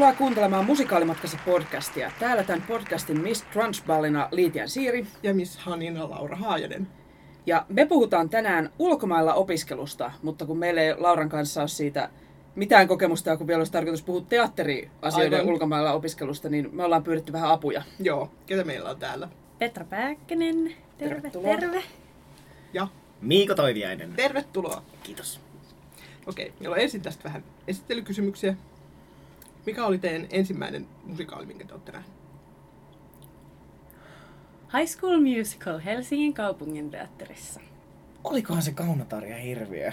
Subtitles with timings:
[0.00, 2.12] Tervetuloa kuuntelemaan Musikaalimatkassa podcastia.
[2.18, 5.06] Täällä tämän podcastin Miss Transballina Liitian Siiri.
[5.22, 6.88] Ja Miss Hanina Laura Haajanen.
[7.46, 12.10] Ja me puhutaan tänään ulkomailla opiskelusta, mutta kun meillä ei Lauran kanssa ole siitä
[12.54, 15.52] mitään kokemusta, kun vielä olisi tarkoitus puhua teatteriasioiden Aivan.
[15.52, 17.82] ulkomailla opiskelusta, niin me ollaan pyydetty vähän apuja.
[17.98, 19.28] Joo, ketä meillä on täällä?
[19.58, 21.56] Petra Pääkkönen, terve, Tervetuloa.
[21.56, 21.82] terve.
[22.72, 22.88] Ja
[23.20, 24.12] Miiko Toiviainen.
[24.16, 24.82] tervetuloa.
[25.02, 25.40] Kiitos.
[26.26, 28.54] Okei, meillä on ensin tästä vähän esittelykysymyksiä.
[29.70, 32.14] Mikä oli teidän ensimmäinen musikaali, minkä te olette nähneet?
[34.78, 37.60] High School Musical Helsingin kaupungin teatterissa.
[38.24, 39.92] Olikohan se Kaunotarja hirviö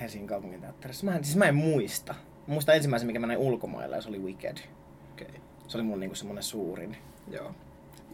[0.00, 1.06] Helsingin kaupunginteatterissa?
[1.06, 2.14] Mä en, siis mä en muista.
[2.46, 4.58] Mä muistan ensimmäisen, mikä mä näin ulkomailla ja se oli Wicked.
[5.12, 6.96] Okei, Se oli mun niinku semmonen suurin.
[7.30, 7.54] joo.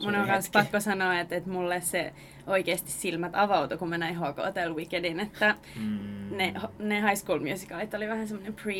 [0.02, 2.12] Mun on myös pakko sanoa, että, että mulle se
[2.46, 6.36] oikeasti silmät avautui, kun mä näin HK Hotel Wickedin, että Mm.
[6.36, 8.74] ne, ne High School Musicalit oli vähän semmoinen pre,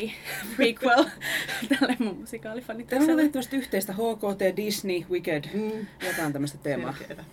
[0.56, 1.04] prequel
[1.78, 3.22] tälle mun Teillä on musikaalifanitukselle.
[3.22, 6.92] tehtävästi yhteistä HKT, Disney, Wicked, Mm, jotain tämmöistä teemaa.
[6.92, 7.24] selkeetä.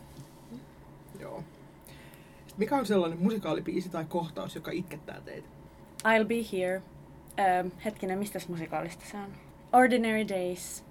[1.20, 1.44] Joo.
[2.38, 5.48] Sitten mikä on sellainen musikaalibiisi tai kohtaus, joka itkettää teitä?
[6.04, 6.82] I'll be here.
[7.40, 9.28] Öö, hetkinen, mistä musikaalista se on?
[9.74, 10.84] Ordinary Days.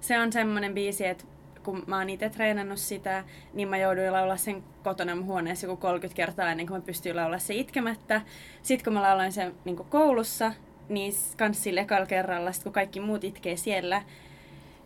[0.00, 1.24] Se on semmonen biisi, että
[1.64, 5.76] kun mä oon itse treenannut sitä, niin mä jouduin laulaa sen kotona mun huoneessa joku
[5.80, 8.20] 30 kertaa ennen kuin mä pystyin laulaa se itkemättä.
[8.62, 10.52] Sitten kun mä lauloin sen niin koulussa,
[10.88, 14.02] niin kans sille ekalla kerralla, sit kun kaikki muut itkee siellä,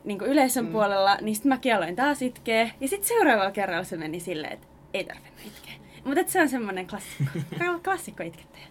[0.04, 0.72] niin yleisön Mm.
[0.72, 2.70] puolella, niin sitten mäkin aloin taas itkeä.
[2.80, 5.72] Ja sitten seuraavalla kerralla se meni silleen, että ei tarvinnut itkeä.
[6.04, 7.38] Mutta se on semmonen klassikko,
[7.84, 8.64] klassikko itkettäjä.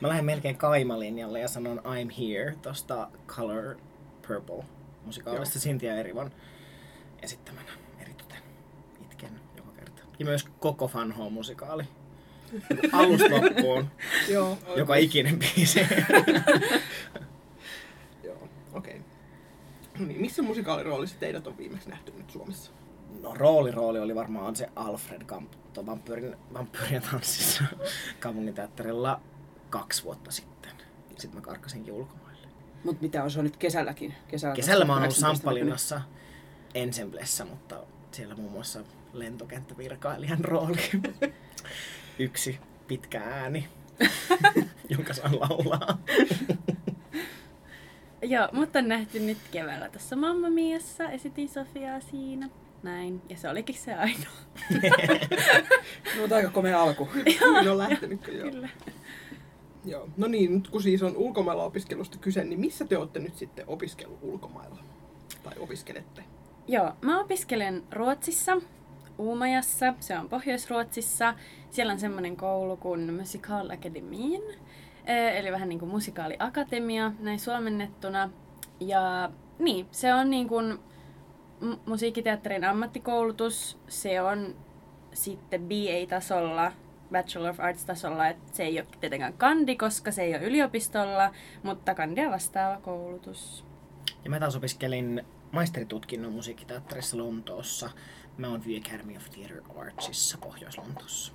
[0.00, 3.76] Mä lähden melkein Kaima-linjalle ja sanon I'm Here tosta Color
[4.28, 4.64] Purple
[5.04, 6.30] musikaalista Cynthia Erivan
[7.22, 8.42] esittämänä eritoten
[9.02, 10.02] itken joka kerta.
[10.18, 11.84] Ja myös koko Fanho musikaali.
[12.92, 13.90] Alusta loppuun.
[14.28, 14.58] Joo.
[14.76, 15.80] joka ikinen biisi.
[18.24, 19.00] Joo, okei.
[19.98, 22.72] No niin, missä musikaaliroolissa teidät on viimeksi nähty nyt Suomessa?
[23.22, 27.64] No rooli rooli oli varmaan se Alfred Kamp, tuo vampyyrin, vampyyrien tanssissa
[28.20, 29.20] kaupunginteatterilla
[29.70, 30.72] kaksi vuotta sitten.
[31.18, 32.48] Sitten mä karkasinkin ulkomaille.
[32.84, 34.14] Mutta mitä on se on nyt kesälläkin?
[34.28, 36.00] Kesällä, Kesällä mä oon ollut 2018 Samppalinnassa
[36.74, 37.82] Ensemblessä, mutta
[38.12, 38.80] siellä muun muassa
[39.12, 40.90] lentokenttävirkailijan rooli.
[42.18, 42.58] Yksi
[42.88, 43.68] pitkä ääni,
[44.88, 45.98] jonka saan laulaa.
[48.22, 52.48] Joo, mutta on nähty nyt keväällä tuossa Mamma Miassa, esitin Sofiaa siinä.
[52.82, 54.32] Näin, ja se olikin se ainoa.
[56.14, 57.08] No, mutta aika komea alku.
[57.38, 58.50] Kyllä on lähtenytkö joo.
[58.50, 58.68] Kyllä.
[59.84, 60.08] Joo.
[60.16, 63.64] No niin, nyt kun siis on ulkomailla opiskelusta kyse, niin missä te olette nyt sitten
[63.68, 64.78] opiskellut ulkomailla?
[65.42, 66.24] Tai opiskelette?
[66.68, 68.56] Joo, mä opiskelen Ruotsissa,
[69.18, 71.34] Uumajassa, se on Pohjois-Ruotsissa.
[71.70, 74.42] Siellä on semmoinen koulu kuin Musical Academyin,
[75.06, 78.30] eh, eli vähän niin kuin musikaaliakatemia, näin suomennettuna.
[78.80, 80.78] Ja niin, se on niin kuin
[81.62, 84.56] mu- musiikkiteatterin ammattikoulutus, se on
[85.12, 86.72] sitten BA-tasolla,
[87.12, 91.30] Bachelor of Arts-tasolla, että se ei ole tietenkään kandi, koska se ei ole yliopistolla,
[91.62, 93.64] mutta kandia vastaava koulutus.
[94.24, 97.90] Ja mä taas opiskelin maisteritutkinnon musiikkiteatterissa Lontoossa.
[98.36, 101.32] Mä oon The Academy of Theatre Artsissa Pohjois-Lontoossa.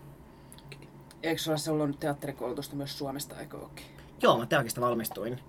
[1.23, 3.85] Eikö sulla se ollut nyt teatterikoulutusta myös Suomesta, eikö ookin?
[4.21, 5.39] Joo, mä teakista valmistuin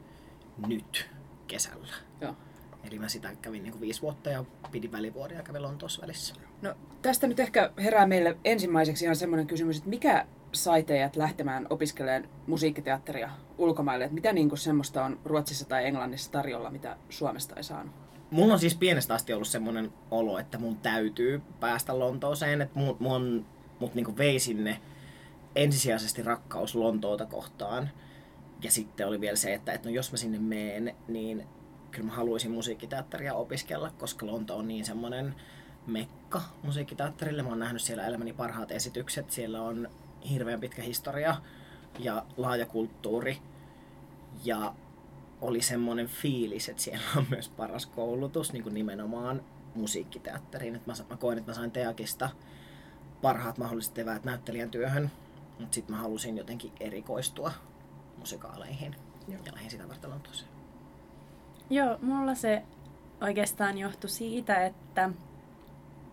[0.67, 1.11] nyt
[1.47, 1.95] kesällä.
[2.21, 2.37] Joo.
[2.85, 6.35] Eli mä sitä kävin niin viisi vuotta ja pidin välivuoden ja kävin Lontoossa välissä.
[6.63, 11.67] No, tästä nyt ehkä herää meille ensimmäiseksi ihan semmoinen kysymys, että mikä sai teidät lähtemään
[11.71, 14.05] opiskelemaan musiikkiteatteria ulkomaille?
[14.05, 18.06] Että mitä niin semmoista on Ruotsissa tai Englannissa tarjolla, mitä Suomesta ei saanut?
[18.31, 22.97] Mulla on siis pienestä asti ollut semmoinen olo, että mun täytyy päästä Lontooseen, että mun,
[22.99, 23.47] mun,
[23.81, 24.81] mut niinku vei sinne
[25.57, 27.91] ensisijaisesti rakkaus Lontoota kohtaan.
[28.63, 31.47] Ja sitten oli vielä se, että, että no jos mä sinne meen, niin
[31.91, 35.35] kyllä mä haluaisin musiikkiteatteria opiskella, koska Lonto on niin semmoinen
[35.87, 37.43] mekka musiikkiteatterille.
[37.43, 39.31] Mä oon nähnyt siellä elämäni parhaat esitykset.
[39.31, 39.89] Siellä on
[40.31, 41.37] hirveän pitkä historia
[41.99, 43.39] ja laaja kulttuuri.
[44.45, 44.75] Ja
[45.41, 49.43] oli semmoinen fiilis, että siellä on myös paras koulutus niin kuin nimenomaan
[49.75, 50.77] musiikkiteatteriin.
[50.77, 52.31] Että mä, mä koin, että mä sain Teakista
[53.23, 55.11] parhaat mahdolliset eväät näyttelijän työhön.
[55.61, 57.53] Mutta sitten mä halusin jotenkin erikoistua
[58.19, 58.97] musikaaleihin.
[59.29, 59.41] Joo.
[59.47, 60.51] Ja lähdin sitä varten Lontooseen.
[61.71, 62.63] Joo, mulla se
[63.21, 65.11] oikeastaan johtui siitä, että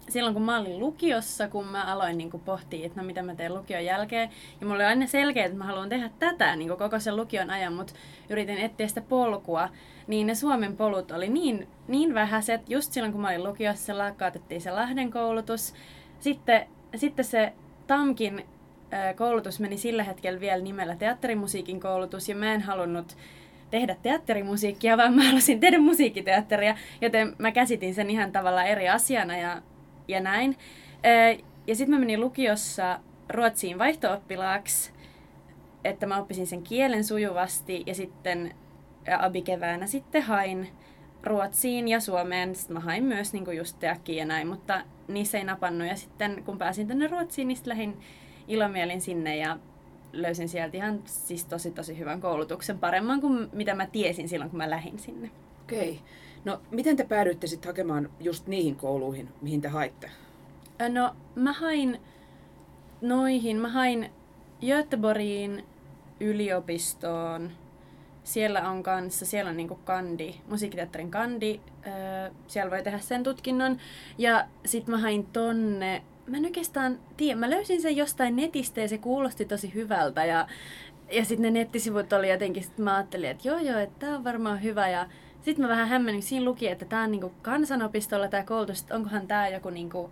[0.09, 3.53] silloin kun mä olin lukiossa, kun mä aloin niin pohtia, että no mitä mä teen
[3.53, 4.29] lukion jälkeen,
[4.61, 7.73] ja mulla oli aina selkeä, että mä haluan tehdä tätä niin koko sen lukion ajan,
[7.73, 7.94] mutta
[8.29, 9.69] yritin etsiä sitä polkua,
[10.07, 14.61] niin ne Suomen polut oli niin, niin vähäiset, just silloin kun mä olin lukiossa, lakkautettiin
[14.61, 15.73] se Lahden koulutus,
[16.19, 17.53] sitten, sitten se
[17.88, 18.45] TAMKin
[19.15, 23.17] koulutus meni sillä hetkellä vielä nimellä teatterimusiikin koulutus, ja mä en halunnut
[23.69, 29.38] tehdä teatterimusiikkia, vaan mä halusin tehdä musiikkiteatteria, joten mä käsitin sen ihan tavallaan eri asiana
[29.38, 29.61] ja,
[30.07, 30.57] ja näin.
[31.67, 34.91] Ja sitten mä menin lukiossa Ruotsiin vaihto-oppilaaksi,
[35.83, 38.55] että mä oppisin sen kielen sujuvasti ja sitten
[39.07, 40.67] ja abikeväänä sitten hain
[41.23, 42.55] Ruotsiin ja Suomeen.
[42.55, 45.88] Sitten mä hain myös niin just teakkiin ja näin, mutta niissä ei napannut.
[45.88, 47.97] Ja sitten kun pääsin tänne Ruotsiin, niin lähdin
[48.47, 49.57] ilomielin sinne ja
[50.13, 54.57] löysin sieltä ihan siis tosi tosi hyvän koulutuksen, paremman kuin mitä mä tiesin silloin, kun
[54.57, 55.31] mä lähdin sinne.
[55.61, 56.00] Okei.
[56.45, 60.09] No, miten te päädyitte sitten hakemaan just niihin kouluihin, mihin te haitte?
[60.89, 61.99] No, mä hain
[63.01, 64.09] noihin, mä hain
[64.61, 65.65] Göteborgiin
[66.19, 67.51] yliopistoon.
[68.23, 71.59] Siellä on kanssa, siellä on niinku kandi, musiikkiteatterin kandi.
[71.87, 73.77] Öö, siellä voi tehdä sen tutkinnon.
[74.17, 78.87] Ja sit mä hain tonne, mä en oikeastaan tiedä, mä löysin sen jostain netistä ja
[78.87, 80.25] se kuulosti tosi hyvältä.
[80.25, 80.47] Ja,
[81.11, 84.23] ja sitten ne nettisivut oli jotenkin, sit mä ajattelin, että joo joo, että tää on
[84.23, 84.89] varmaan hyvä.
[84.89, 85.09] Ja
[85.43, 89.27] sitten mä vähän hämmenin, siinä luki, että tää on niinku kansanopistolla tää koulutus, että onkohan
[89.27, 90.09] tää joku niinku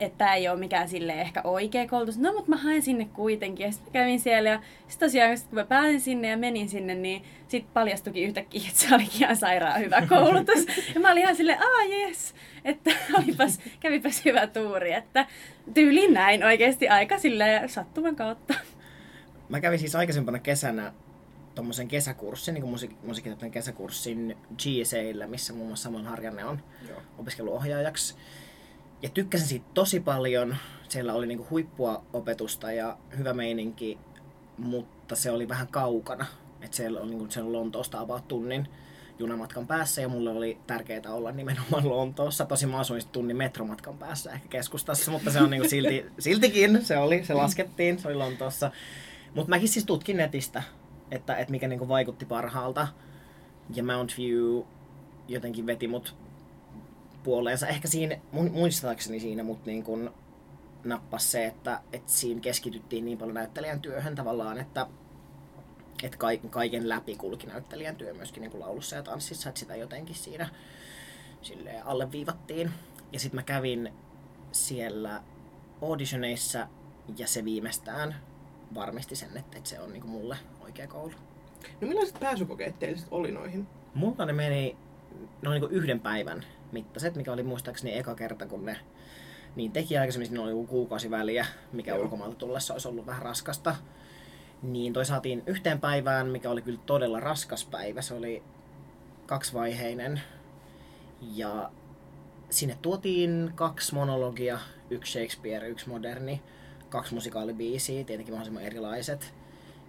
[0.00, 2.18] että tämä ei ole mikään sille ehkä oikea koulutus.
[2.18, 3.66] No, mutta mä haen sinne kuitenkin.
[3.66, 6.94] Ja sitten kävin siellä ja sitten tosiaan, sit kun mä pääsin sinne ja menin sinne,
[6.94, 10.66] niin sitten paljastukin yhtäkkiä, että se olikin ihan sairaan hyvä koulutus.
[10.94, 14.92] ja mä olin ihan silleen, aa jes, että olipas, kävipäs hyvä tuuri.
[14.92, 15.26] Että
[15.74, 18.54] tyyli näin oikeasti aika silleen sattuman kautta.
[19.48, 20.92] Mä kävin siis aikaisempana kesänä
[21.56, 22.64] tuommoisen kesäkurssin, niin
[23.04, 27.02] musiik- kesäkurssin GSAllä, missä muun muassa Samuel Harjanne on Joo.
[27.18, 28.14] opiskeluohjaajaksi.
[29.02, 30.56] Ja tykkäsin siitä tosi paljon.
[30.88, 33.98] Siellä oli niinku huippua opetusta ja hyvä meininki,
[34.58, 36.26] mutta se oli vähän kaukana.
[36.60, 38.68] Et siellä oli niinku sen Lontoosta about tunnin
[39.18, 42.44] junamatkan päässä ja mulle oli tärkeää olla nimenomaan Lontoossa.
[42.44, 46.98] Tosi mä asuin tunnin metromatkan päässä ehkä keskustassa, mutta se on niinku silti, siltikin se
[46.98, 48.70] oli, se laskettiin, se oli Lontoossa.
[49.34, 50.62] Mutta mäkin siis tutkin netistä,
[51.10, 52.88] että, että mikä niinku vaikutti parhaalta.
[53.74, 54.62] Ja Mount View
[55.28, 56.14] jotenkin veti mut
[57.22, 57.66] puoleensa.
[57.66, 60.14] Ehkä siinä, muistaakseni siinä mut niin kun
[60.84, 64.86] nappas se, että, että siinä keskityttiin niin paljon näyttelijän työhön tavallaan, että,
[66.02, 69.76] että ka- kaiken läpi kulki näyttelijän työ myöskin niin kuin laulussa ja tanssissa, että sitä
[69.76, 70.48] jotenkin siinä
[71.42, 72.70] silleen alleviivattiin.
[73.12, 73.92] Ja sitten mä kävin
[74.52, 75.22] siellä
[75.82, 76.68] auditioneissa
[77.18, 78.16] ja se viimeistään
[78.74, 80.36] varmisti sen, että, että se on niin kuin mulle
[80.76, 81.12] oikea koulu.
[81.80, 83.66] No millaiset pääsykokeet teillä sit oli noihin?
[83.94, 84.76] Mulla ne meni
[85.46, 88.78] oli niin yhden päivän mittaiset, mikä oli muistaakseni eka kerta, kun ne
[89.56, 92.02] niin teki aikaisemmin, siinä oli joku kuukausi väliä, mikä Joo.
[92.02, 93.76] ulkomailta tullessa olisi ollut vähän raskasta.
[94.62, 98.02] Niin toi saatiin yhteen päivään, mikä oli kyllä todella raskas päivä.
[98.02, 98.42] Se oli
[99.26, 100.20] kaksivaiheinen.
[101.34, 101.70] Ja
[102.50, 104.58] sinne tuotiin kaksi monologia,
[104.90, 106.42] yksi Shakespeare, yksi moderni,
[106.88, 109.34] kaksi musikaalibiisiä, tietenkin mahdollisimman erilaiset.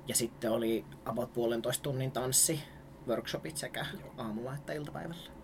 [0.07, 2.59] Ja sitten oli about puolentoista tunnin tanssi,
[3.07, 3.85] workshopit sekä
[4.17, 5.37] aamulla että iltapäivällä.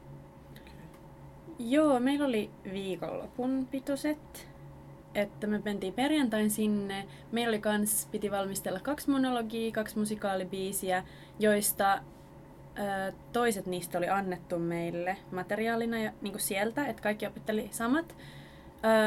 [1.59, 4.47] Joo, meillä oli viikonlopun pitoset.
[5.15, 7.07] Että me mentiin perjantain sinne.
[7.31, 11.03] Meillä oli kans, piti valmistella kaksi monologia, kaksi musikaalibiisiä,
[11.39, 17.67] joista ö, toiset niistä oli annettu meille materiaalina ja, niin kuin sieltä, että kaikki opetteli
[17.71, 18.15] samat.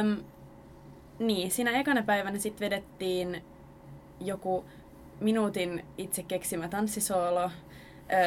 [0.00, 0.25] Öm,
[1.18, 3.44] niin, siinä ekana päivänä sitten vedettiin
[4.20, 4.64] joku
[5.20, 7.50] minuutin itse keksimä tanssisoolo.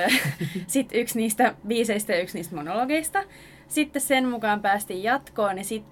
[0.68, 3.24] Sitten yksi niistä biiseistä ja yksi niistä monologeista.
[3.68, 5.84] Sitten sen mukaan päästiin jatkoon ja sit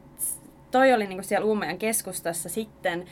[0.71, 3.05] toi oli niinku siellä Uumajan keskustassa sitten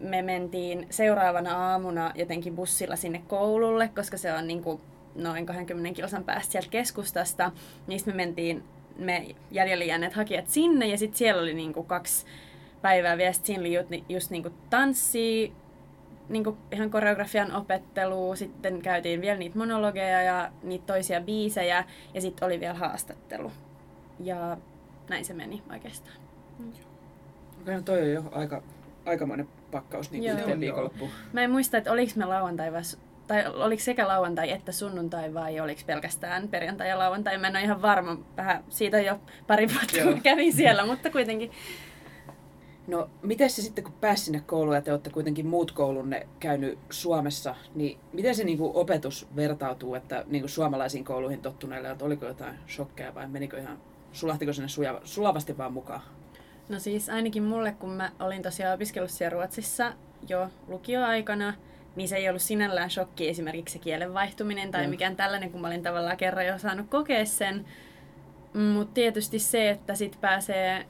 [0.00, 4.80] me mentiin seuraavana aamuna jotenkin bussilla sinne koululle, koska se on niinku
[5.14, 7.52] noin 20 kilsan päästä sieltä keskustasta.
[7.86, 8.64] Niistä me mentiin,
[8.98, 12.26] me jäljelle jääneet hakijat sinne ja sitten siellä oli niinku kaksi
[12.82, 13.32] päivää vielä.
[13.32, 15.52] Sit siinä oli just niinku tanssia,
[16.28, 22.46] niinku ihan koreografian opettelua, sitten käytiin vielä niitä monologeja ja niitä toisia biisejä ja sitten
[22.46, 23.52] oli vielä haastattelu.
[24.20, 24.56] Ja
[25.08, 26.16] näin se meni oikeastaan.
[27.62, 28.62] Okei, no toi on jo aika,
[29.06, 30.32] aikamoinen pakkaus niin Joo.
[30.38, 30.60] yhteen Joo.
[30.60, 31.10] viikonloppuun.
[31.32, 35.34] Mä en muista, että oliko me lauantai vai, su- tai oliko sekä lauantai että sunnuntai
[35.34, 37.38] vai oliko pelkästään perjantai ja lauantai.
[37.38, 41.10] Mä en ole ihan varma, vähän siitä on jo pari vuotta kun kävin siellä, mutta
[41.10, 41.50] kuitenkin.
[42.86, 46.78] No, miten se sitten, kun pääsi sinne kouluun ja te olette kuitenkin muut koulunne käynyt
[46.90, 52.04] Suomessa, niin miten se niin kuin opetus vertautuu, että niin kuin suomalaisiin kouluihin tottuneille, että
[52.04, 53.78] oliko jotain shokkeja vai menikö ihan,
[54.12, 56.00] sulahtiko sinne suja, sulavasti vaan mukaan?
[56.68, 59.92] No siis ainakin mulle, kun mä olin tosiaan opiskellut siellä Ruotsissa
[60.28, 61.54] jo lukioaikana,
[61.96, 64.90] niin se ei ollut sinällään shokki esimerkiksi se kielen vaihtuminen tai Mm.
[64.90, 67.64] mikään tällainen, kun mä olin tavallaan kerran jo saanut kokea sen.
[68.74, 70.86] Mutta tietysti se, että sit pääsee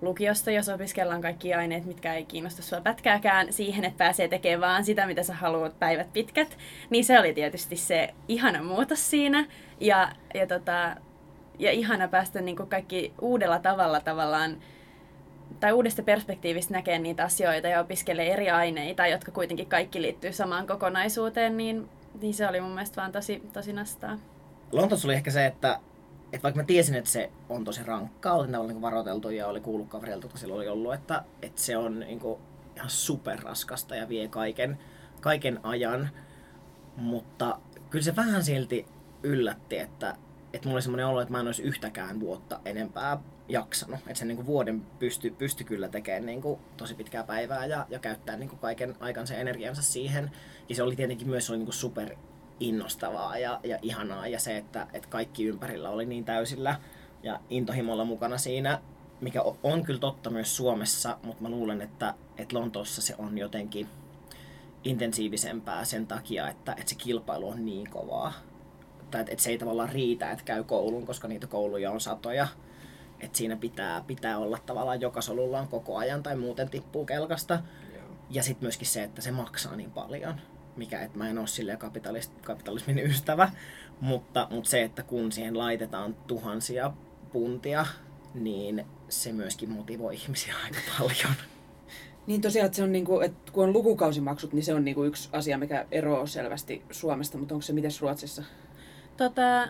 [0.00, 4.84] lukiosta, jos opiskellaan kaikki aineet, mitkä ei kiinnosta sua pätkääkään, siihen, että pääsee tekemään vaan
[4.84, 6.58] sitä, mitä sä haluat päivät pitkät,
[6.90, 9.46] niin se oli tietysti se ihana muutos siinä.
[9.80, 10.96] Ja, ja, tota,
[11.58, 14.56] ja ihana päästä niin kaikki uudella tavalla tavallaan
[15.60, 20.66] tai uudesta perspektiivistä näkee niitä asioita ja opiskelee eri aineita, jotka kuitenkin kaikki liittyy samaan
[20.66, 21.88] kokonaisuuteen, niin,
[22.20, 24.18] niin se oli mun mielestä vaan tosi, tosi nastaa.
[24.72, 25.80] Lontoossa oli ehkä se, että,
[26.32, 29.60] että vaikka mä tiesin, että se on tosi rankkaa, olin tavallaan niin varoiteltu ja oli
[29.60, 32.40] kuullut kaverilta, jotka silloin oli ollut, että, että se on niin kuin
[32.76, 34.78] ihan superraskasta ja vie kaiken,
[35.20, 36.10] kaiken ajan.
[36.96, 37.58] Mutta
[37.90, 38.86] kyllä se vähän silti
[39.22, 40.16] yllätti, että,
[40.52, 43.18] että mulla oli semmoinen olo, että mä en olisi yhtäkään vuotta enempää
[43.48, 44.00] jaksanut.
[44.00, 47.86] Että sen niin kuin vuoden pysty, pysty kyllä tekemään niin kuin tosi pitkää päivää ja,
[47.90, 50.30] ja käyttää niin kuin kaiken aikansa ja energiansa siihen.
[50.68, 52.16] Ja se oli tietenkin myös oli niin kuin super
[52.60, 56.80] innostavaa ja, ja ihanaa ja se, että, että kaikki ympärillä oli niin täysillä
[57.22, 58.80] ja intohimolla mukana siinä,
[59.20, 63.88] mikä on kyllä totta myös Suomessa, mutta mä luulen, että, että Lontoossa se on jotenkin
[64.84, 68.32] intensiivisempää sen takia, että, että se kilpailu on niin kovaa.
[69.10, 72.48] Tai että, että se ei tavallaan riitä, että käy koulun, koska niitä kouluja on satoja.
[73.20, 77.62] Että siinä pitää, pitää olla tavallaan joka solullaan koko ajan tai muuten tippuu kelkasta.
[78.30, 80.40] Ja sitten myöskin se, että se maksaa niin paljon.
[80.76, 83.50] Mikä, että mä en ole silleen kapitalist, kapitalismin ystävä,
[84.00, 86.92] mutta, mutta se, että kun siihen laitetaan tuhansia
[87.32, 87.86] puntia,
[88.34, 91.34] niin se myöskin motivoi ihmisiä aika paljon.
[92.26, 95.28] Niin tosiaan, että, se on niinku, että kun on lukukausimaksut, niin se on niinku yksi
[95.32, 98.42] asia, mikä eroaa selvästi Suomesta, mutta onko se miten Ruotsissa?
[99.16, 99.68] Tota,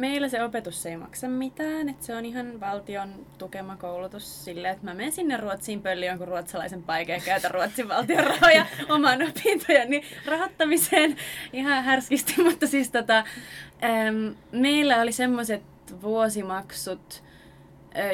[0.00, 4.84] meillä se opetus ei maksa mitään, että se on ihan valtion tukema koulutus silleen, että
[4.84, 10.02] mä menen sinne Ruotsiin pölli jonkun ruotsalaisen paikan ja käytän Ruotsin valtion rahoja oman opintojeni
[10.26, 11.16] rahoittamiseen
[11.52, 15.62] ihan härskisti, mutta siis tota, äm, meillä oli semmoiset
[16.02, 17.22] vuosimaksut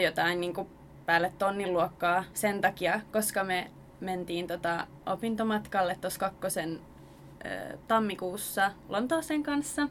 [0.02, 0.68] jotain niin kuin
[1.06, 6.80] päälle tonnin luokkaa sen takia, koska me mentiin tota opintomatkalle tuossa kakkosen
[7.88, 9.88] tammikuussa Lontooseen kanssa.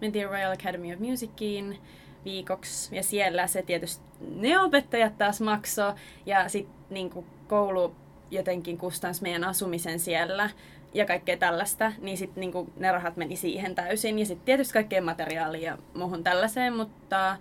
[0.00, 1.78] Mentiin Royal Academy of Musiciin
[2.24, 2.96] viikoksi.
[2.96, 5.94] Ja siellä se tietysti ne opettajat taas maksoi.
[6.26, 7.94] Ja sitten niinku koulu
[8.30, 10.50] jotenkin kustansi meidän asumisen siellä
[10.94, 14.18] ja kaikkea tällaista, niin sitten niinku ne rahat meni siihen täysin.
[14.18, 17.36] Ja sitten tietysti kaikkeen materiaaliin ja muuhun tällaiseen, mutta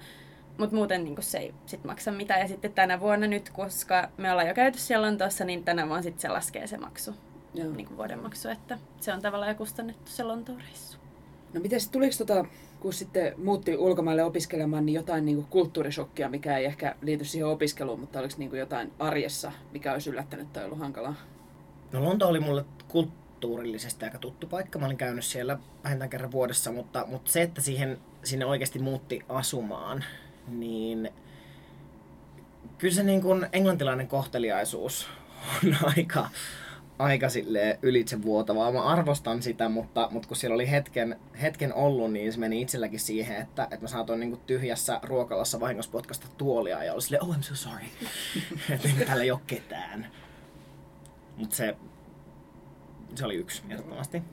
[0.58, 2.40] mutta muuten niin se ei sit maksa mitään.
[2.40, 6.02] Ja sitten tänä vuonna nyt, koska me ollaan jo käyty siellä Lontoossa, niin tänä vuonna
[6.02, 7.14] sit se laskee se maksu,
[7.58, 7.72] Joo.
[7.74, 8.50] niin kuin vuoden maksu.
[8.50, 10.98] Että se on tavallaan jo kustannettu se Lontoon reissu.
[11.54, 12.46] No miten tuliko tota,
[12.80, 18.00] kun sitten muutti ulkomaille opiskelemaan, niin jotain niinku kulttuurishokkia, mikä ei ehkä liity siihen opiskeluun,
[18.00, 21.16] mutta oliko niinku jotain arjessa, mikä olisi yllättänyt tai ollut hankalaa?
[21.92, 24.80] No Lonto oli mulle kulttuurillisesti aika tuttu paikka.
[24.80, 29.26] Mä olin käynyt siellä vähintään kerran vuodessa, mutta, mutta se, että siihen, sinne oikeasti muutti
[29.30, 30.04] asumaan,
[30.48, 31.10] niin
[32.78, 35.08] kyllä se niin kuin englantilainen kohteliaisuus
[35.64, 36.30] on aika,
[37.00, 38.72] aika silleen ylitsevuotavaa.
[38.72, 43.00] Mä arvostan sitä, mutta, mutta kun siellä oli hetken, hetken ollut, niin se meni itselläkin
[43.00, 47.24] siihen, että, että mä saatoin niin kuin tyhjässä ruokalassa vahingossa potkasta tuolia ja oli silleen,
[47.24, 47.86] oh I'm so sorry,
[48.74, 50.08] että niin täällä ei ole ketään.
[51.38, 51.76] Mutta se,
[53.16, 54.24] se oli yksi ehdottomasti.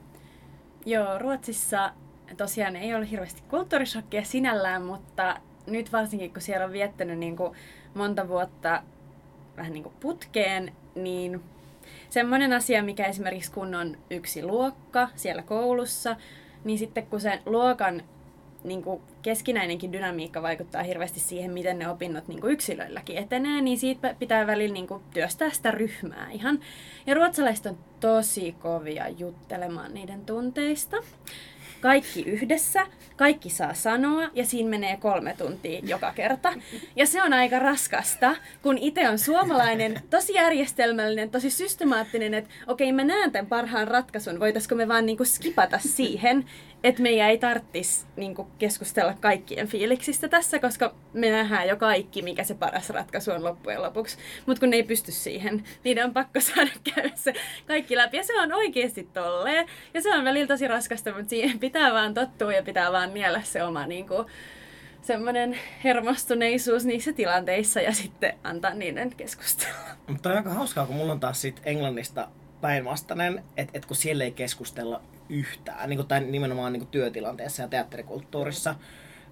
[0.85, 1.93] Joo, Ruotsissa
[2.37, 7.53] tosiaan ei ole hirveästi kulttuurishokkia sinällään, mutta nyt varsinkin kun siellä on viettänyt niin kuin
[7.93, 8.83] monta vuotta
[9.57, 11.43] vähän niin kuin putkeen, niin
[12.09, 16.15] semmoinen asia, mikä esimerkiksi kun on yksi luokka siellä koulussa,
[16.63, 18.03] niin sitten kun sen luokan
[18.63, 23.77] niin kuin keskinäinenkin dynamiikka vaikuttaa hirveästi siihen, miten ne opinnot niin kuin yksilöilläkin etenee, niin
[23.77, 26.59] siitä pitää välillä niin kuin työstää sitä ryhmää ihan.
[27.07, 30.97] Ja ruotsalaiset on tosi kovia juttelemaan niiden tunteista.
[31.85, 36.53] Kaikki yhdessä, kaikki saa sanoa ja siinä menee kolme tuntia joka kerta.
[36.95, 42.91] Ja se on aika raskasta, kun itse on suomalainen, tosi järjestelmällinen, tosi systemaattinen, että okei
[42.91, 46.45] mä näen tämän parhaan ratkaisun, voitaisiko me vaan niinku skipata siihen,
[46.85, 52.43] että meidän ei tarvitsisi niinku keskustella kaikkien fiiliksistä tässä, koska me nähdään jo kaikki, mikä
[52.43, 54.17] se paras ratkaisu on loppujen lopuksi.
[54.45, 57.33] Mutta kun ne ei pysty siihen, niiden on pakko saada käydä se
[57.67, 58.17] kaikki läpi.
[58.17, 59.67] Ja se on oikeasti tolleen.
[59.93, 63.41] Ja se on välillä tosi raskasta, mutta siihen pitää vaan tottua ja pitää vaan niellä
[63.41, 64.25] se oma niinku,
[65.01, 69.89] semmoinen hermostuneisuus niissä tilanteissa ja sitten antaa niiden keskustella.
[70.07, 72.27] Mutta on aika hauskaa, kun mulla on taas sit Englannista
[72.65, 77.61] päinvastainen, että et kun siellä ei keskustella yhtään, niin kuin, tai nimenomaan niin kuin työtilanteessa
[77.61, 78.75] ja teatterikulttuurissa,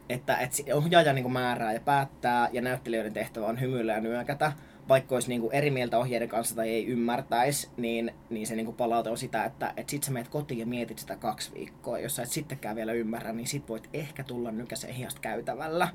[0.10, 4.52] että et ohjaaja niin kuin määrää ja päättää ja näyttelijöiden tehtävä on hymyillä ja nyökätä,
[4.90, 8.66] vaikka olisi niin kuin eri mieltä ohjeiden kanssa tai ei ymmärtäisi, niin, niin se niin
[8.66, 12.00] kuin palaute on sitä, että et sit sä meet kotiin ja mietit sitä kaksi viikkoa.
[12.00, 15.88] Jos sä et sittenkään vielä ymmärrä, niin sit voit ehkä tulla nykäseen hiasta käytävällä,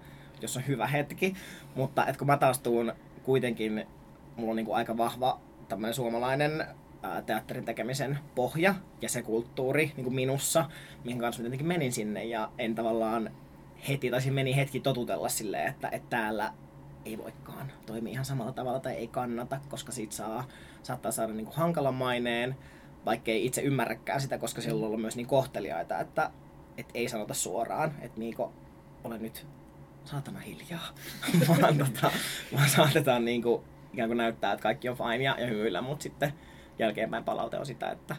[0.43, 1.35] jos on hyvä hetki.
[1.75, 2.93] Mutta et kun mä taas tuun
[3.23, 3.87] kuitenkin,
[4.37, 6.67] mulla on niin kuin aika vahva tämmöinen suomalainen
[7.27, 10.71] teatterin tekemisen pohja ja se kulttuuri niin kuin minussa,
[11.05, 12.25] mihin kanssa mä tietenkin menin sinne.
[12.25, 13.31] Ja en tavallaan
[13.89, 16.53] heti, tai siinä meni hetki totutella silleen, että, että täällä
[17.05, 20.49] ei voikaan toimia ihan samalla tavalla tai ei kannata, koska siitä saa,
[20.83, 22.57] saattaa saada niin kuin hankalan maineen,
[23.07, 26.31] vaikka ei itse ymmärräkään sitä, koska siellä on ollut myös niin kohteliaita, että,
[26.79, 28.53] että ei sanota suoraan, että Miiko,
[29.05, 29.47] ole nyt
[30.05, 30.95] saatana hiljaa,
[31.49, 32.11] vaan, tota,
[32.55, 33.63] vaan saatetaan niin kuin,
[33.93, 36.33] ikään kuin näyttää, että kaikki on fine ja, ja hymyillä, mutta sitten
[36.79, 38.17] jälkeenpäin palaute on sitä, että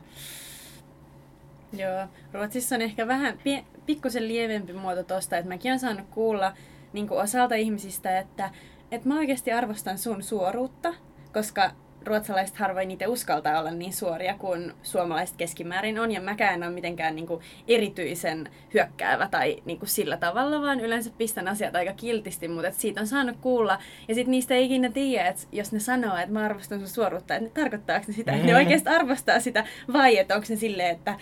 [1.73, 6.53] Joo, Ruotsissa on ehkä vähän pie- pikkusen lievempi muoto tosta, että mäkin olen saanut kuulla
[6.93, 8.49] niin osalta ihmisistä, että,
[8.91, 10.93] että mä oikeasti arvostan sun suoruutta,
[11.33, 11.71] koska
[12.05, 16.71] ruotsalaiset harvoin niitä uskaltaa olla niin suoria kuin suomalaiset keskimäärin on, ja mäkään en ole
[16.71, 21.93] mitenkään niin kuin erityisen hyökkäävä tai niin kuin sillä tavalla, vaan yleensä pistän asiat aika
[21.93, 25.71] kiltisti, mutta et siitä on saanut kuulla, ja sitten niistä ei ikinä tiedä, että jos
[25.71, 28.57] ne sanoo, että mä arvostan sun suoruutta, että tarkoittaako ne sitä, että ne Mm.
[28.57, 29.63] oikeasti arvostaa sitä,
[29.93, 31.15] vai että onko ne silleen, että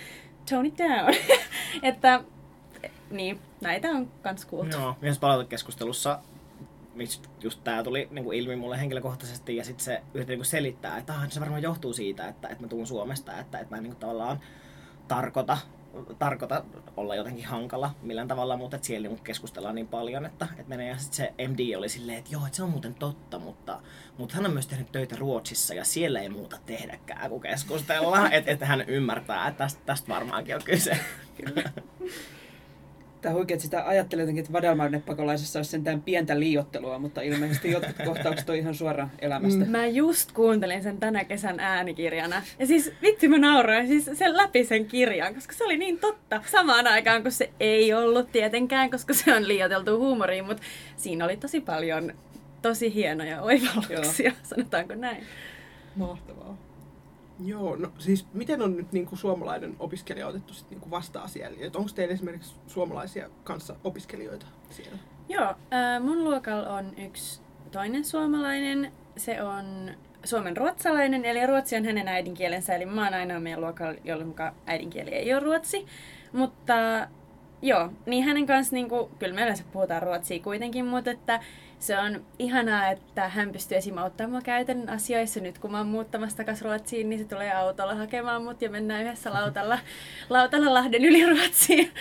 [0.50, 1.14] tone it down.
[1.84, 2.22] että
[3.10, 4.78] niin, näitä on kans kuultu.
[4.78, 6.20] Joo, yhdessä palautekeskustelussa
[6.98, 10.46] mistä just tää tuli niin kuin ilmi mulle henkilökohtaisesti ja sitten se yritti niin kuin
[10.46, 13.78] selittää, että ah, se varmaan johtuu siitä, että, että mä tuun Suomesta, että, että mä
[13.78, 14.40] en niin kuin tavallaan
[15.08, 15.58] tarkoita,
[16.20, 16.64] tarkoita
[16.98, 20.88] olla jotenkin hankala millään tavalla, mutta että siellä niin keskustellaan niin paljon, että, että menee.
[20.88, 23.80] Ja sitten se MD oli silleen, että joo, että se on muuten totta, mutta,
[24.18, 28.30] mutta hän on myös tehnyt töitä Ruotsissa ja siellä ei muuta tehdäkään kuin keskustella.
[28.30, 31.00] että, että hän ymmärtää, että tästä, tästä varmaankin on kyse.
[31.38, 31.64] Kyllä.
[33.22, 37.96] Tämä huikea, että sitä ajattelee jotenkin, että vadelmarnepakolaisessa olisi sentään pientä liiottelua, mutta ilmeisesti jotkut
[38.06, 39.66] kohtaukset on ihan suoraan elämästä.
[39.66, 42.42] Mä just kuuntelin sen tänä kesän äänikirjana.
[42.60, 46.42] Ja siis vitsi mä nauroin siis sen läpi sen kirjan, koska se oli niin totta.
[46.46, 50.64] Samaan aikaan kun se ei ollut tietenkään, koska se on liioiteltu huumoriin, mutta
[50.98, 52.14] siinä oli tosi paljon
[52.62, 55.24] tosi hienoja oivalluksia, sanotaanko näin.
[55.96, 56.67] Mahtavaa.
[57.46, 61.58] Joo, no siis miten on nyt niinku suomalainen opiskelija otettu sit niinku vastaan siellä?
[61.60, 64.98] Et onko teillä esimerkiksi suomalaisia kanssa opiskelijoita siellä?
[65.30, 68.92] Joo, äh, mun luokalla on yksi toinen suomalainen.
[69.18, 69.92] Se on
[70.24, 75.10] suomen ruotsalainen, eli ruotsi on hänen äidinkielensä, eli mä oon ainoa meidän luokalla, jolloin äidinkieli
[75.10, 75.86] ei ole ruotsi.
[76.32, 77.08] Mutta
[77.62, 81.40] joo, niin hänen kanssa niinku, kyllä me yleensä puhutaan ruotsia kuitenkin, mutta että
[81.80, 83.98] se on ihanaa, että hän pystyy esim.
[83.98, 85.40] auttamaan mua käytännön asioissa.
[85.40, 89.04] Nyt kun mä oon muuttamassa takaisin Ruotsiin, niin se tulee autolla hakemaan mut ja mennään
[89.04, 89.80] yhdessä lautalla,
[90.30, 91.92] lautalla Lahden yli Ruotsiin.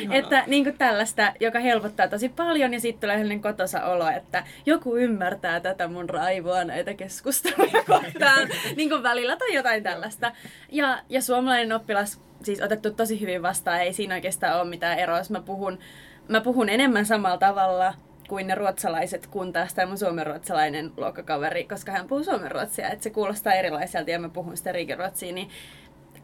[0.00, 0.18] Ihanaa.
[0.18, 4.44] että niin kuin tällaista, joka helpottaa tosi paljon ja sitten tulee sellainen kotosa olo, että
[4.66, 10.32] joku ymmärtää tätä mun raivoa näitä keskusteluja kohtaan niin kuin välillä tai jotain tällaista.
[10.72, 15.18] Ja, ja suomalainen oppilas siis otettu tosi hyvin vastaan, ei siinä oikeastaan ole mitään eroa,
[15.18, 15.78] jos mä puhun,
[16.28, 17.94] mä puhun enemmän samalla tavalla
[18.28, 23.10] kuin ne ruotsalaiset, kun taas tämä mun suomenruotsalainen luokkakaveri, koska hän puhuu suomenruotsia, että se
[23.10, 25.48] kuulostaa erilaiselta ja mä puhun sitä riikiruotsia, niin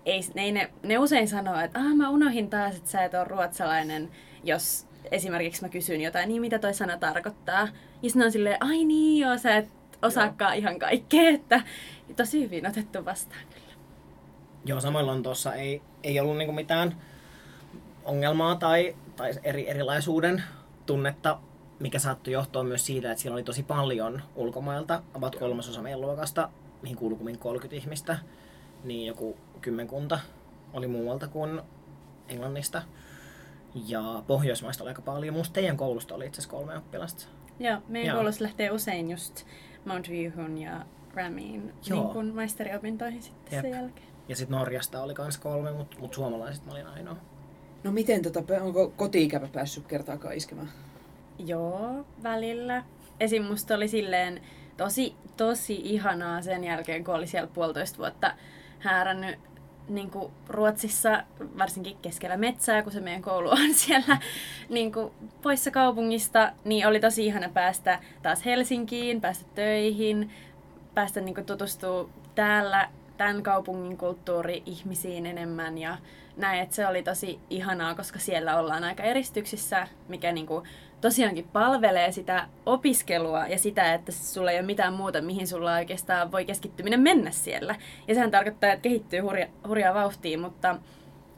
[0.06, 3.24] ei, ei ne, ne usein sanoo, että ah, mä unohin taas, että sä et ole
[3.24, 4.10] ruotsalainen,
[4.44, 7.68] jos esimerkiksi mä kysyn jotain, niin mitä toi sana tarkoittaa.
[8.02, 9.68] Ja sitten on silleen, ai niin joo, sä et
[10.02, 11.62] osaakaan ihan kaikkea, että
[12.16, 13.72] tosi hyvin otettu vastaan kyllä.
[14.64, 16.96] Joo, samoin Lontoossa ei, ei ollut niinku mitään
[18.04, 20.42] ongelmaa tai, tai eri, erilaisuuden
[20.86, 21.38] tunnetta,
[21.82, 26.50] mikä saattoi johtua myös siitä, että siellä oli tosi paljon ulkomailta, about kolmasosa meidän luokasta,
[26.82, 28.18] mihin kuului kummin 30 ihmistä,
[28.84, 30.18] niin joku kymmenkunta
[30.72, 31.62] oli muualta kuin
[32.28, 32.82] Englannista.
[33.88, 35.34] Ja Pohjoismaista oli aika paljon.
[35.34, 37.26] Musta teidän koulusta oli itse asiassa kolme oppilasta.
[37.58, 38.16] Joo, meidän Joo.
[38.16, 39.44] koulussa lähtee usein just
[39.84, 42.02] Mount Viewhun ja Ramiin Joo.
[42.02, 43.62] niin kuin maisteriopintoihin sitten Jep.
[43.62, 44.06] sen jälkeen.
[44.28, 47.16] Ja sitten Norjasta oli kans kolme, mutta mut suomalaiset mä olin ainoa.
[47.84, 50.68] No miten, tota, onko koti-ikävä päässyt kertaakaan iskemään?
[51.38, 52.82] Joo, välillä.
[53.20, 53.44] Esim.
[53.44, 54.40] musta oli silleen
[54.76, 58.34] tosi, tosi ihanaa sen jälkeen, kun oli siellä puolitoista vuotta
[58.78, 59.38] häärännyt
[59.88, 61.22] niin kuin Ruotsissa,
[61.58, 64.18] varsinkin keskellä metsää, kun se meidän koulu on siellä
[64.68, 70.30] niin kuin poissa kaupungista, niin oli tosi ihana päästä taas Helsinkiin, päästä töihin,
[70.94, 72.88] päästä niin kuin tutustua täällä
[73.22, 75.96] tämän kaupungin kulttuuri ihmisiin enemmän ja
[76.36, 80.62] näin, että se oli tosi ihanaa, koska siellä ollaan aika eristyksissä, mikä niinku
[81.00, 86.32] tosiaankin palvelee sitä opiskelua ja sitä, että sulla ei ole mitään muuta, mihin sulla oikeastaan
[86.32, 87.76] voi keskittyminen mennä siellä.
[88.08, 90.76] Ja sehän tarkoittaa, että kehittyy hurja, hurjaa vauhtia, mutta,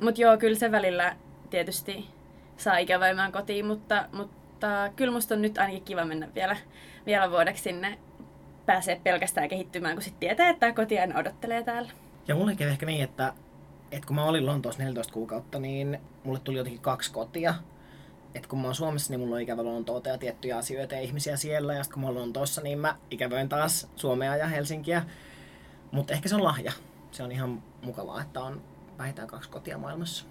[0.01, 1.16] mutta joo, kyllä se välillä
[1.51, 2.09] tietysti
[2.57, 6.57] saa ikäväimään kotiin, mutta, mutta kyllä musta on nyt ainakin kiva mennä vielä,
[7.07, 7.99] vielä vuodeksi sinne
[8.66, 11.90] pääsee pelkästään kehittymään, kun sitten tietää, että kotiaina odottelee täällä.
[12.29, 13.33] Ja mulle kävi ehkä niin, että,
[13.92, 17.55] että kun mä olin Lontoossa 14 kuukautta, niin mulle tuli jotenkin kaksi kotia.
[18.35, 21.37] Että kun mä oon Suomessa, niin mulla on ikävä Lontoota ja tiettyjä asioita ja ihmisiä
[21.37, 21.74] siellä.
[21.74, 25.05] Ja sitten kun mä oon Lontoossa, niin mä ikävöin taas Suomea ja Helsinkiä.
[25.92, 26.72] Mutta ehkä se on lahja.
[27.11, 28.62] Se on ihan mukavaa, että on
[28.98, 30.24] vähintään kaksi kotia maailmassa.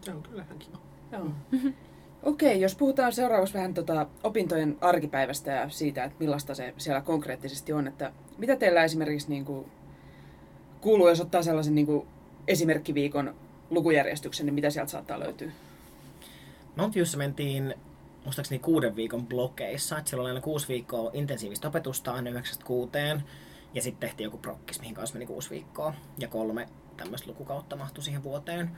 [0.00, 0.78] Se on kyllä ihan kiva.
[1.12, 1.26] Joo.
[2.22, 7.72] Okei, jos puhutaan seuraavaksi vähän tota opintojen arkipäivästä ja siitä, että millaista se siellä konkreettisesti
[7.72, 9.72] on, että mitä teillä esimerkiksi niin kuin,
[10.80, 12.06] kuuluu, jos ottaa sellaisen niin kuin,
[12.48, 13.34] esimerkkiviikon
[13.70, 15.50] lukujärjestyksen, niin mitä sieltä saattaa löytyä?
[16.76, 17.74] Mountiussa mentiin
[18.24, 23.22] muistaakseni kuuden viikon blokeissa, että siellä oli aina kuusi viikkoa intensiivistä opetusta aina 9 kuuteen,
[23.74, 28.04] ja sitten tehtiin joku prokkis, mihin kanssa meni kuusi viikkoa, ja kolme tämmöistä lukukautta mahtui
[28.04, 28.70] siihen vuoteen.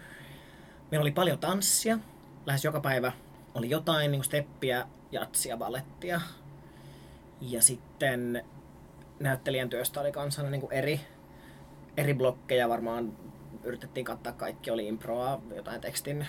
[0.90, 1.98] Meillä oli paljon tanssia,
[2.46, 3.12] lähes joka päivä
[3.54, 6.20] oli jotain niin steppiä, jatsia, balettia.
[7.40, 8.44] Ja sitten
[9.20, 11.00] näyttelijän työstä oli kanssa niin eri,
[11.96, 13.16] eri blokkeja, varmaan
[13.64, 16.26] yritettiin kattaa kaikki, oli improa, jotain tekstin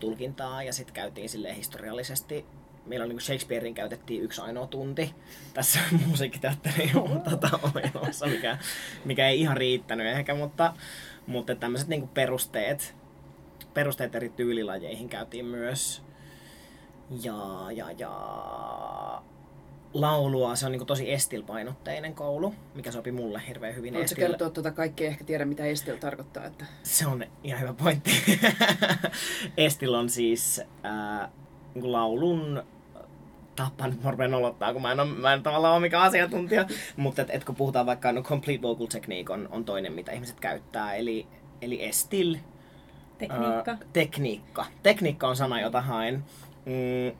[0.00, 2.46] tulkintaa ja sitten käytiin sille historiallisesti
[2.88, 5.14] meillä oli niin Shakespearein käytettiin yksi ainoa tunti
[5.54, 6.90] tässä musiikkiteatterin
[7.30, 8.58] tota, ohjelmassa, mikä,
[9.04, 10.74] mikä ei ihan riittänyt ehkä, mutta,
[11.26, 12.94] mutta tämmöiset niin perusteet,
[13.74, 16.07] perusteet eri tyylilajeihin käytiin myös.
[17.22, 18.10] Ja, ja, ja
[19.94, 23.94] laulua, se on niin tosi estilpainotteinen koulu, mikä sopi mulle hirveän hyvin.
[23.94, 24.26] Voitko Estil...
[24.26, 26.44] kertoa tuota kaikki ehkä tiedä, mitä Estil tarkoittaa?
[26.44, 26.66] Että...
[26.82, 28.10] Se on ihan hyvä pointti.
[29.56, 31.30] Estil on siis äh,
[31.74, 32.62] niin laulun
[33.56, 36.66] tapa, nyt mä rupean olottaa, kun mä en, ole, mä en tavallaan ole mikään asiantuntija,
[36.96, 40.40] mutta et, et kun puhutaan vaikka, no complete vocal technique on, on toinen, mitä ihmiset
[40.40, 41.26] käyttää, eli,
[41.62, 42.36] eli estil.
[43.18, 43.70] Tekniikka.
[43.70, 44.66] Ää, tekniikka.
[44.82, 46.24] Tekniikka on sana, jota haen.
[46.68, 47.16] Mm,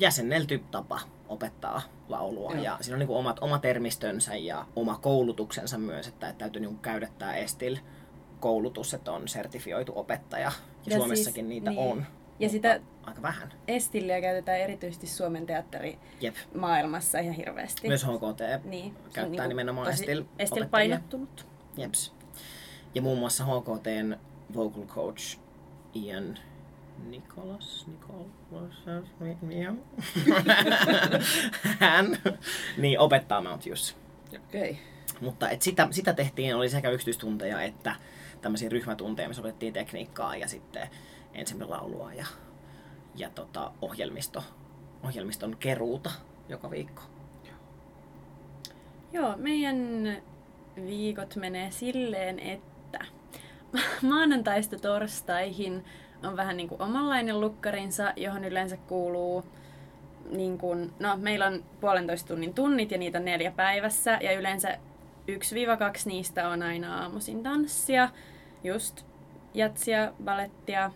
[0.00, 2.52] jäsennelty tapa opettaa laulua.
[2.52, 2.62] Joo.
[2.64, 6.60] Ja siinä on niin kuin omat, oma termistönsä ja oma koulutuksensa myös, että, että täytyy
[6.60, 7.76] niin kuin käydä tämä estil
[8.40, 10.44] koulutus, että on sertifioitu opettaja.
[10.44, 10.52] Ja,
[10.86, 11.92] Ja Suomessakin siis- niitä niin.
[11.92, 12.06] on.
[12.38, 13.52] Ja sitä Aika vähän.
[13.68, 15.46] Estilliä käytetään erityisesti Suomen Jep.
[15.46, 17.88] teatterimaailmassa ihan hirveästi.
[17.88, 21.46] Myös HKT niin, on käyttää niinku nimenomaan Estil Estil painottunut.
[21.76, 22.12] Jeps.
[22.94, 24.16] Ja muun muassa HKTn
[24.54, 25.38] vocal coach
[25.94, 26.38] Ian
[27.06, 28.84] Nicholas, Nicholas,
[29.40, 29.74] Mia.
[31.80, 32.18] Hän
[32.76, 33.96] niin opettaa Mount Youssa.
[34.36, 34.70] Okei.
[34.70, 34.82] Okay.
[35.20, 37.94] Mutta et sitä, sitä tehtiin, oli sekä yksityistunteja että
[38.40, 40.88] tämmöisiä ryhmätunteja, missä opetettiin tekniikkaa ja sitten
[41.34, 42.26] ensimmäislaulua ja,
[43.14, 44.44] ja tota, ohjelmisto,
[45.04, 46.10] ohjelmiston keruuta
[46.48, 47.02] joka viikko.
[49.12, 49.76] Joo, meidän
[50.86, 53.04] viikot menee silleen, että
[54.02, 55.84] maanantaista torstaihin
[56.24, 59.44] on vähän niin kuin omanlainen lukkarinsa, johon yleensä kuuluu
[60.30, 64.78] niin kuin, no meillä on puolentoista tunnin tunnit ja niitä neljä päivässä ja yleensä
[65.28, 65.32] 1-2
[66.04, 68.08] niistä on aina aamuisin tanssia,
[68.64, 69.04] just
[69.54, 70.90] jatsia, balettia.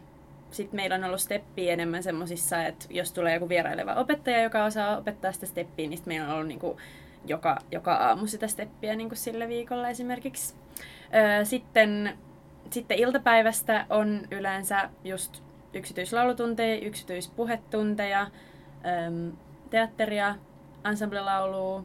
[0.51, 4.97] Sitten meillä on ollut steppiä enemmän semmosissa, että jos tulee joku vieraileva opettaja, joka osaa
[4.97, 6.77] opettaa sitä steppiä, niin meillä on ollut niinku
[7.27, 10.55] joka, joka aamu sitä steppiä niin kuin sillä viikolla esimerkiksi.
[11.45, 12.19] Sitten,
[12.73, 15.43] sitten iltapäivästä on yleensä just
[15.75, 18.27] yksityislaulutunteja, yksityispuhetunteja,
[18.87, 19.31] öö,
[19.71, 20.35] teatteria,
[20.85, 21.85] ensemblelaulua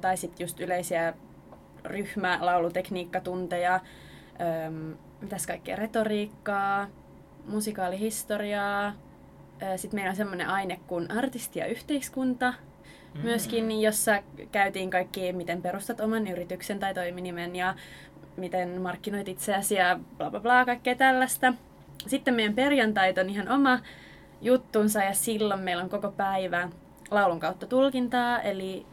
[0.00, 1.14] tai sitten just yleisiä
[1.84, 3.80] ryhmälaulutekniikkatunteja,
[4.40, 4.70] öö,
[5.20, 6.86] mitäs kaikkea, retoriikkaa,
[7.46, 8.92] musikaalihistoriaa.
[9.76, 12.54] Sitten meillä on semmoinen aine kuin artisti ja yhteiskunta,
[13.14, 13.20] Mm.
[13.22, 17.74] myöskin, jossa käytiin kaikki, miten perustat oman yrityksen tai toiminimen ja
[18.40, 21.54] miten markkinoit itseäsi ja bla bla bla, kaikkea tällaista.
[22.06, 23.78] Sitten meidän perjantait on ihan oma
[24.40, 26.68] juttunsa ja silloin meillä on koko päivä
[27.10, 28.86] laulun kautta tulkintaa, eli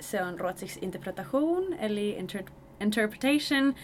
[0.00, 3.74] se on ruotsiksi interpretation, eli inter- interpretation,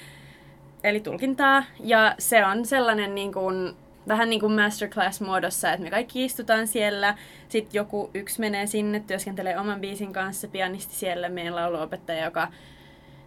[0.84, 1.64] eli tulkintaa.
[1.80, 3.76] Ja se on sellainen niin kuin,
[4.08, 7.14] vähän niin kuin masterclass-muodossa, että me kaikki istutaan siellä,
[7.48, 12.48] sitten joku yksi menee sinne, työskentelee oman biisin kanssa, pianisti siellä, meidän lauluopettaja, joka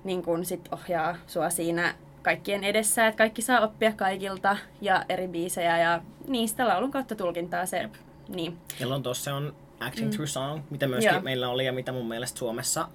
[0.08, 5.28] niin kuin sit ohjaa sua siinä kaikkien edessä, että kaikki saa oppia kaikilta ja eri
[5.28, 7.90] biisejä ja niistä laulun kautta tulkintaa se.
[8.30, 8.58] Niin.
[8.80, 11.22] Ja Lontoossa on Acting Through Song, mitä myöskin Joo.
[11.22, 12.88] meillä oli ja mitä mun mielestä Suomessa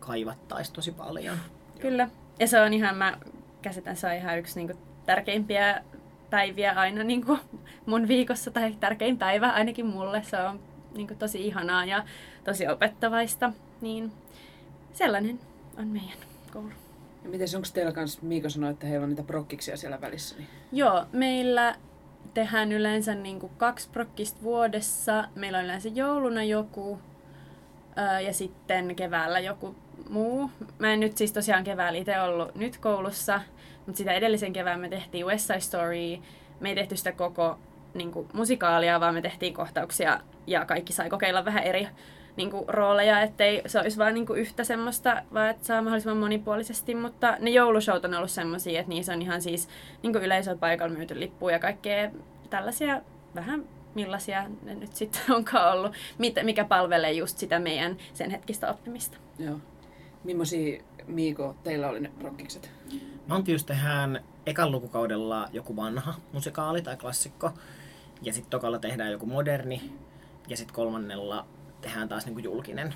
[0.00, 1.36] kaivattaisi tosi paljon.
[1.80, 2.08] Kyllä.
[2.38, 3.18] Ja se on ihan, mä
[3.62, 5.84] käsitän, se on ihan yksi niinku tärkeimpiä
[6.30, 7.38] päiviä aina niinku
[7.86, 10.22] mun viikossa, tai tärkein päivä ainakin mulle.
[10.22, 10.60] Se on
[10.94, 12.04] niinku tosi ihanaa ja
[12.44, 13.52] tosi opettavaista.
[13.80, 14.12] Niin
[14.92, 15.40] sellainen
[15.78, 16.68] on meidän koulu.
[17.24, 20.36] Ja miten onko teillä kanssa, Miiko sanoi, että heillä on niitä prokkiksia siellä välissä?
[20.36, 20.48] Niin...
[20.72, 21.76] Joo, meillä
[22.34, 25.24] tehdään yleensä niin kuin kaksi prokkista vuodessa.
[25.34, 26.98] Meillä on yleensä jouluna joku
[27.96, 29.74] ää, ja sitten keväällä joku
[30.08, 30.50] muu.
[30.78, 33.40] Mä en nyt siis tosiaan keväällä itse ollut nyt koulussa,
[33.86, 36.18] mutta sitä edellisen kevään me tehtiin West Side Story.
[36.60, 37.58] Me ei tehty sitä koko
[37.94, 41.88] niin kuin, musikaalia, vaan me tehtiin kohtauksia ja kaikki sai kokeilla vähän eri
[42.38, 46.18] niin kuin, rooleja, ettei se olisi vain niin kuin, yhtä semmoista, vaan että saa mahdollisimman
[46.18, 46.94] monipuolisesti.
[46.94, 49.68] Mutta ne joulushowt on ollut semmoisia, että niissä on ihan siis
[50.02, 52.10] niin kuin yleisöllä paikalla myyty lippuja ja kaikkea
[52.50, 53.00] tällaisia
[53.34, 55.92] vähän millaisia ne nyt sitten onkaan ollut,
[56.42, 59.18] mikä palvelee just sitä meidän sen hetkistä oppimista.
[59.38, 59.60] Joo.
[60.24, 62.70] Millaisia, Miiko, teillä oli ne rokkikset?
[63.26, 67.50] Mantius tehdään ekan lukukaudella joku vanha musikaali tai klassikko,
[68.22, 69.92] ja sitten tokalla tehdään joku moderni,
[70.48, 71.46] ja sitten kolmannella
[71.88, 72.94] tehdään taas niinku julkinen,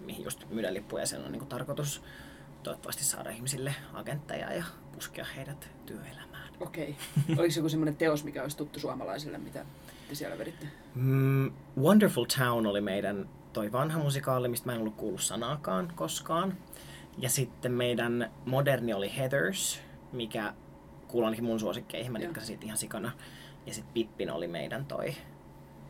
[0.00, 2.02] mihin just myydään lippuja, ja sen on niinku tarkoitus
[2.62, 4.64] toivottavasti saada ihmisille agentteja ja
[4.94, 6.48] puskea heidät työelämään.
[6.60, 6.96] Okei.
[7.24, 7.36] Okay.
[7.38, 9.64] Oliko joku semmoinen teos, mikä olisi tuttu suomalaisille, mitä
[10.08, 10.66] te siellä veditte?
[10.94, 16.56] Mm, Wonderful Town oli meidän toi vanha musikaali, mistä mä en ollut kuullut sanaakaan koskaan.
[17.18, 19.80] Ja sitten meidän moderni oli Heathers,
[20.12, 20.54] mikä
[21.08, 23.12] kuuluu ainakin mun suosikkeihin, mä siitä ihan sikana.
[23.66, 25.14] Ja sitten Pippin oli meidän toi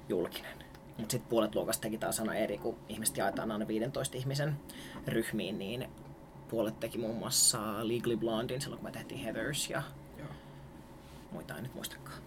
[0.09, 0.62] julkinen.
[0.99, 4.57] Mutta sitten puolet luokasta teki taas aina eri, kun ihmiset jaetaan aina 15 ihmisen
[5.07, 5.89] ryhmiin, niin
[6.49, 9.83] puolet teki muun muassa Legally Blondin silloin, kun me tehtiin Heathers ja
[10.19, 10.29] Joo.
[11.33, 12.19] muita en nyt muistakaan.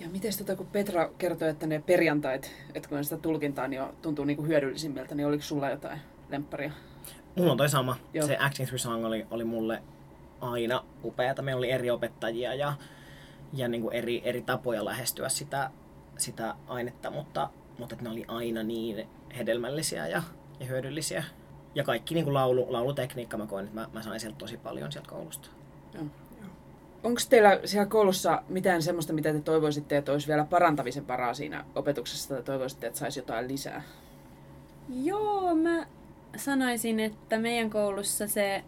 [0.00, 4.24] Ja miten tota, kun Petra kertoi, että ne perjantait, että kun sitä tulkintaa, niin tuntuu
[4.24, 6.72] niin kuin hyödyllisimmiltä, niin oliko sulla jotain lempparia?
[7.36, 7.96] Mulla on toi sama.
[8.14, 8.26] Joo.
[8.26, 9.82] Se Acting Through Song oli, oli mulle
[10.40, 11.42] aina upeata.
[11.42, 12.72] Meillä oli eri opettajia ja,
[13.52, 15.70] ja niin kuin eri, eri tapoja lähestyä sitä,
[16.18, 20.22] sitä ainetta, mutta, mutta että ne oli aina niin hedelmällisiä ja,
[20.60, 21.24] ja hyödyllisiä.
[21.74, 24.92] Ja kaikki niin kuin laulu, laulutekniikka mä koin, että mä, mä sain sieltä tosi paljon
[24.92, 25.48] sieltä koulusta.
[25.94, 26.04] Joo.
[27.02, 31.64] Onko teillä siellä koulussa mitään semmoista, mitä te toivoisitte, että olisi vielä parantamisen varaa siinä
[31.74, 33.82] opetuksessa, tai toivoisitte, että saisi jotain lisää?
[35.02, 35.86] Joo, mä
[36.36, 38.64] sanoisin, että meidän koulussa se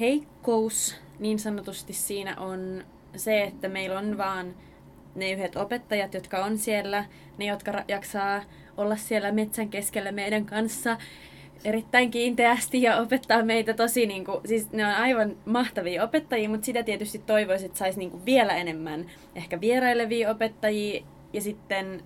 [0.00, 2.84] heikkous niin sanotusti siinä on
[3.16, 4.54] se, että meillä on vaan
[5.14, 7.04] ne yhdet opettajat, jotka on siellä,
[7.38, 8.42] ne, jotka jaksaa
[8.76, 10.96] olla siellä metsän keskellä meidän kanssa
[11.64, 16.64] erittäin kiinteästi ja opettaa meitä tosi, niin kuin, siis ne on aivan mahtavia opettajia, mutta
[16.64, 22.02] sitä tietysti toivoisin, että saisi niin vielä enemmän ehkä vierailevia opettajia ja sitten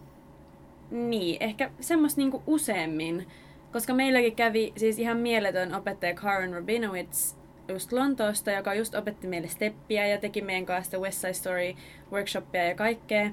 [0.90, 3.26] niin, ehkä semmoista niin useammin,
[3.72, 7.36] koska meilläkin kävi siis ihan mieletön opettaja Karen Rabinowitz
[7.68, 11.74] just Lontoosta, joka just opetti meille steppiä ja teki meidän kanssa West Side Story
[12.12, 13.30] workshoppia ja kaikkea.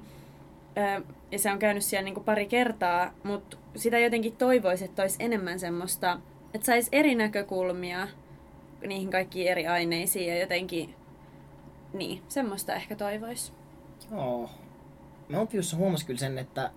[1.31, 5.23] Ja se on käynyt siellä niin kuin pari kertaa, mutta sitä jotenkin toivoisi, että olisi
[5.23, 6.19] enemmän semmoista,
[6.53, 8.07] että saisi eri näkökulmia
[8.87, 10.95] niihin kaikkiin eri aineisiin ja jotenkin,
[11.93, 13.53] niin, semmoista ehkä toivoisi.
[14.11, 14.49] Joo.
[15.29, 16.71] Mä Maltiossa huomasin kyllä sen, että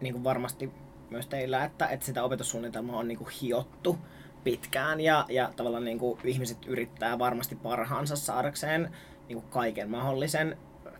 [0.00, 0.70] niin kuin varmasti
[1.10, 3.98] myös teillä, että, että sitä opetussuunnitelmaa on niin kuin hiottu
[4.44, 8.90] pitkään ja, ja tavallaan niin kuin ihmiset yrittää varmasti parhaansa saadakseen
[9.28, 10.56] niin kuin kaiken mahdollisen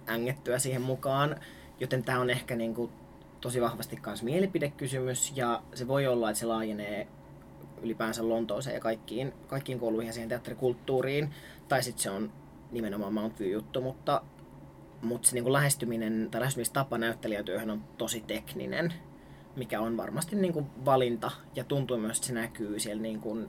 [0.09, 1.37] ängettyä siihen mukaan.
[1.81, 2.93] Joten tämä on ehkä niin kuin
[3.41, 7.09] tosi vahvasti myös mielipidekysymys ja se voi olla, että se laajenee
[7.83, 11.35] ylipäänsä Lontooseen ja kaikkiin, kaikkiin kouluihin ja siihen teatterikulttuuriin.
[11.69, 12.33] Tai sitten se on
[12.71, 14.23] nimenomaan Mount View-juttu, mutta,
[15.03, 18.95] mutta se niin kuin lähestyminen tai lähestymistapa näyttelijätyöhön on tosi tekninen,
[19.57, 23.49] mikä on varmasti niin kuin valinta ja tuntuu myös, että se näkyy siellä niin kuin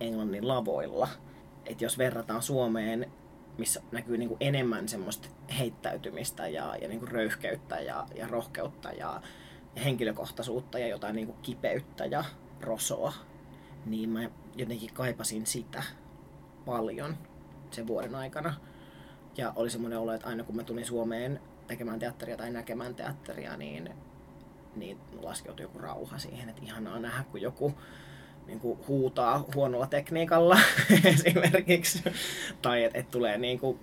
[0.00, 1.08] Englannin lavoilla.
[1.66, 3.12] Et jos verrataan Suomeen,
[3.58, 8.88] missä näkyy niin kuin enemmän semmoista heittäytymistä ja, ja niin kuin röyhkeyttä ja, ja rohkeutta
[8.88, 9.22] ja,
[9.76, 12.24] ja henkilökohtaisuutta ja jotain niin kuin kipeyttä ja
[12.60, 13.12] rosoa,
[13.86, 15.82] niin mä jotenkin kaipasin sitä
[16.66, 17.16] paljon
[17.70, 18.54] sen vuoden aikana.
[19.36, 23.56] Ja oli semmoinen olo, että aina kun mä tulin Suomeen tekemään teatteria tai näkemään teatteria,
[23.56, 23.90] niin,
[24.76, 27.74] niin laskeutui joku rauha siihen, että ihanaa nähdä, kun joku
[28.46, 30.58] niin kuin huutaa huonolla tekniikalla
[31.04, 32.02] esimerkiksi.
[32.62, 33.78] tai että et tulee niin kuin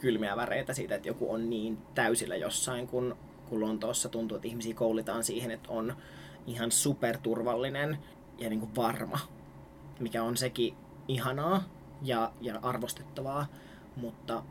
[0.00, 3.16] kylmiä väreitä siitä, että joku on niin täysillä jossain, kun,
[3.48, 5.96] kun Lontoossa tuntuu, että ihmisiä koulitaan siihen, että on
[6.46, 7.98] ihan superturvallinen
[8.38, 9.18] ja niin kuin varma,
[9.98, 10.74] mikä on sekin
[11.08, 11.62] ihanaa
[12.02, 13.46] ja, ja arvostettavaa,
[13.96, 14.42] mutta,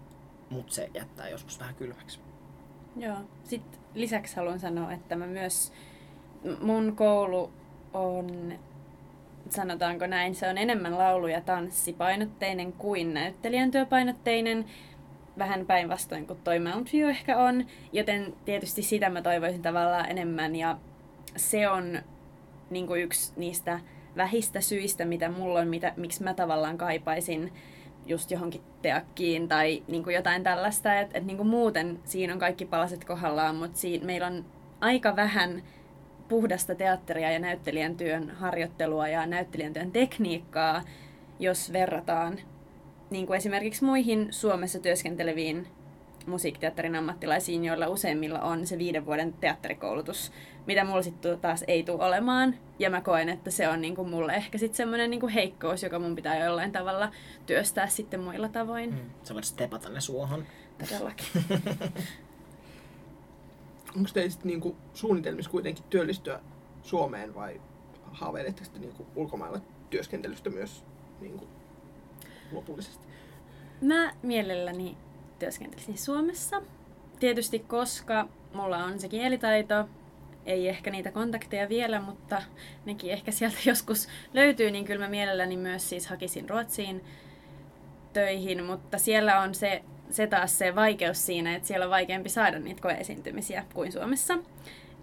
[0.50, 2.20] mutta se jättää joskus vähän kylmäksi.
[2.96, 3.18] Joo.
[3.44, 5.74] Sitten lisäksi haluan sanoa, että mä myös,
[6.62, 7.52] mun koulu
[7.94, 8.54] on
[9.50, 14.66] sanotaanko näin, se on enemmän laulu- ja tanssipainotteinen kuin näyttelijän työpainotteinen.
[15.38, 20.56] Vähän päinvastoin kuin toi Mount View ehkä on, joten tietysti sitä mä toivoisin tavallaan enemmän
[20.56, 20.78] ja
[21.36, 22.00] se on
[22.70, 23.80] niin kuin yksi niistä
[24.18, 27.54] vähistä syistä, mitä mulla on, mitä, miksi mä tavallaan kaipaisin
[28.10, 31.00] just johonkin teakkiin tai niin kuin jotain tällaista.
[31.00, 34.46] Että et niin kuin muuten siinä on kaikki palaset kohdallaan, mutta siinä, meillä on
[34.80, 35.64] aika vähän
[36.28, 40.84] puhdasta teatteria ja näyttelijän työn harjoittelua ja näyttelijän työn tekniikkaa,
[41.40, 42.40] jos verrataan
[43.10, 45.68] niin kuin esimerkiksi muihin Suomessa työskenteleviin
[46.28, 50.32] musiikkiteatterin ammattilaisiin, joilla useimmilla on se viiden vuoden teatterikoulutus,
[50.68, 52.56] mitä mulla sitten taas ei tule olemaan.
[52.80, 56.16] Ja mä koen, että se on niinku mulle ehkä sitten semmoinen niinku heikkous, joka mun
[56.16, 57.12] pitää jollain tavalla
[57.46, 58.90] työstää sitten muilla tavoin.
[58.90, 59.10] Mm.
[59.24, 60.46] Sä voit stepata ne suohon.
[60.90, 61.28] Todellakin.
[63.98, 66.40] Onko teillä sitten niinku suunnitelmissa kuitenkin työllistyä
[66.84, 67.62] Suomeen vai
[68.12, 70.84] haaveiletteko sitten niinku ulkomailla työskentelystä myös
[71.22, 71.48] niinku
[72.52, 73.08] lopullisesti?
[73.82, 74.98] Mä mielelläni
[75.40, 76.62] työskentelisin Suomessa.
[77.20, 79.90] Tietysti koska mulla on se kielitaito,
[80.46, 82.42] ei ehkä niitä kontakteja vielä, mutta
[82.86, 87.04] nekin ehkä sieltä joskus löytyy, niin kyllä mä mielelläni myös siis hakisin Ruotsiin
[88.14, 92.60] töihin, mutta siellä on se, se taas se vaikeus siinä, että siellä on vaikeampi saada
[92.60, 94.38] niitä koeesiintymisiä kuin Suomessa.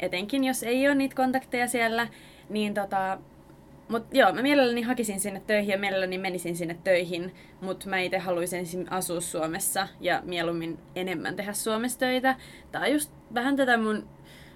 [0.01, 2.09] Etenkin jos ei ole niitä kontakteja siellä,
[2.49, 3.19] niin tota,
[3.89, 8.19] mutta joo, mä mielelläni hakisin sinne töihin ja mielelläni menisin sinne töihin, mutta mä itse
[8.19, 12.37] haluaisin asua Suomessa ja mieluummin enemmän tehdä Suomessa töitä.
[12.73, 14.09] Tää on just vähän tätä mun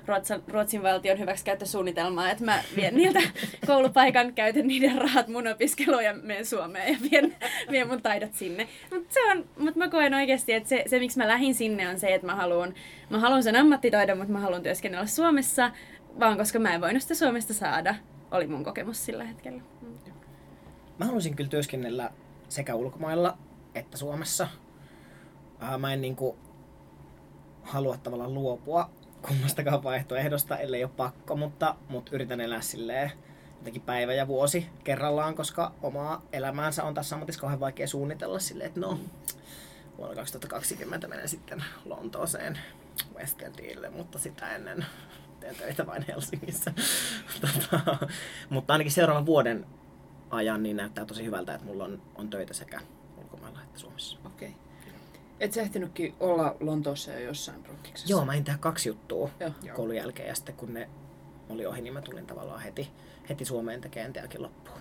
[0.07, 3.21] Ruotsin, Ruotsin valtion hyväksikäyttösuunnitelmaa, että mä vien niiltä
[3.67, 7.37] koulupaikan, käytän niiden rahat mun opiskeluun ja menen Suomeen ja vien,
[7.71, 8.69] vien mun taidot sinne.
[8.91, 9.21] Mutta
[9.59, 12.35] mut mä koen oikeasti, että se, se, miksi mä lähdin sinne on se, että mä
[12.35, 12.75] haluan
[13.11, 15.71] mä haluan sen ammattitaidon, mutta mä haluan työskennellä Suomessa,
[16.21, 17.95] vaan koska mä en voinut sitä Suomesta saada
[18.31, 19.63] oli mun kokemus sillä hetkellä.
[19.81, 19.99] Mm.
[20.99, 22.11] Mä haluaisin kyllä työskennellä
[22.49, 23.39] sekä ulkomailla
[23.75, 24.49] että Suomessa.
[25.79, 26.39] Mä en niinku
[27.63, 28.91] halua tavallaan luopua
[29.29, 33.13] kummastakaan vaihtoehdosta, ellei ole pakko, mutta, mutta yritän elää silleen
[33.59, 38.69] jotenkin päivä ja vuosi kerrallaan, koska omaa elämäänsä on tässä ammatissa kauhean vaikea suunnitella silleen,
[38.69, 38.99] että no,
[39.99, 42.59] vuonna 2020 menen sitten Lontooseen
[43.15, 44.87] West Endille, mutta sitä ennen
[45.41, 46.73] teen töitä vain Helsingissä.
[47.41, 48.09] tota,
[48.51, 49.67] mutta ainakin seuraavan vuoden
[50.31, 52.81] ajan niin näyttää tosi hyvältä, että mulla on, on töitä sekä
[53.19, 54.19] ulkomailla että Suomessa.
[54.27, 54.49] Okei.
[54.49, 54.61] Okay.
[55.41, 58.13] Et sä ehtinytkin olla Lontoossa jo jossain prokkiksessa?
[58.13, 59.77] Joo, mä en tehdä kaksi juttua Joo.
[59.77, 60.89] koulun jälkeen ja sitten kun ne
[61.49, 62.91] oli ohi, niin mä tulin tavallaan heti,
[63.29, 64.81] heti Suomeen tekemään teakin loppuun.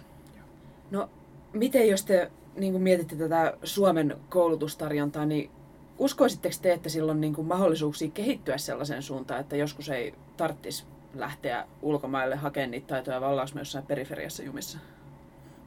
[0.91, 1.09] No,
[1.53, 5.51] miten jos te niin mietitte tätä Suomen koulutustarjontaa, niin
[5.99, 10.85] uskoisitteko te, että sillä on niin kuin mahdollisuuksia kehittyä sellaiseen suuntaan, että joskus ei tarttisi
[11.13, 14.79] lähteä ulkomaille hakemaan niitä taitoja, ollaanko me jossain periferiassa jumissa?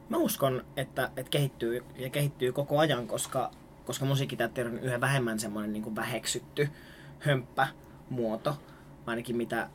[0.09, 3.51] Mä uskon, että, että kehittyy ja kehittyy koko ajan, koska,
[3.85, 6.69] koska musiikkiteatteri on yhä vähemmän semmoinen niin kuin väheksytty
[7.19, 8.57] hömppämuoto,
[9.05, 9.69] ainakin mitä,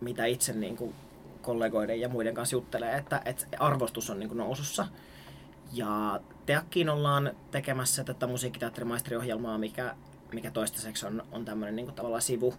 [0.00, 0.94] mitä itse niin kuin
[1.42, 4.86] kollegoiden ja muiden kanssa juttelee, että, että arvostus on niin kuin nousussa.
[5.72, 9.94] Ja Teakkiin ollaan tekemässä tätä musiikkiteatterimaisteriohjelmaa, mikä,
[10.32, 12.54] mikä toistaiseksi on, on tämmöinen niin tavallaan sivu,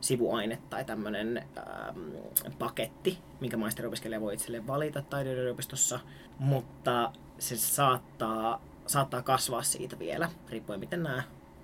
[0.00, 6.00] sivuaine tai tämmöinen ähm, paketti, minkä maisteriopiskelija voi itselleen valita taideyliopistossa,
[6.38, 11.22] mutta se saattaa, saattaa kasvaa siitä vielä, riippuen miten nämä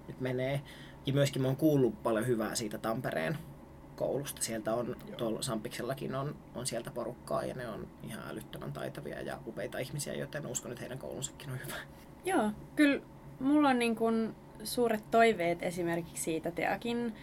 [0.09, 0.61] nyt menee.
[1.07, 3.39] Ja myöskin mä oon kuullut paljon hyvää siitä Tampereen
[4.01, 4.43] koulusta.
[4.43, 5.17] Sieltä on, Joo.
[5.17, 10.15] tuolla Sampiksellakin on, on sieltä porukkaa ja ne on ihan älyttömän taitavia ja upeita ihmisiä,
[10.15, 11.75] joten uskon, että heidän koulunsakin on hyvä.
[12.25, 13.01] Joo, kyllä
[13.41, 14.35] mulla on niin kuin
[14.65, 17.15] suuret toiveet esimerkiksi siitä Teakin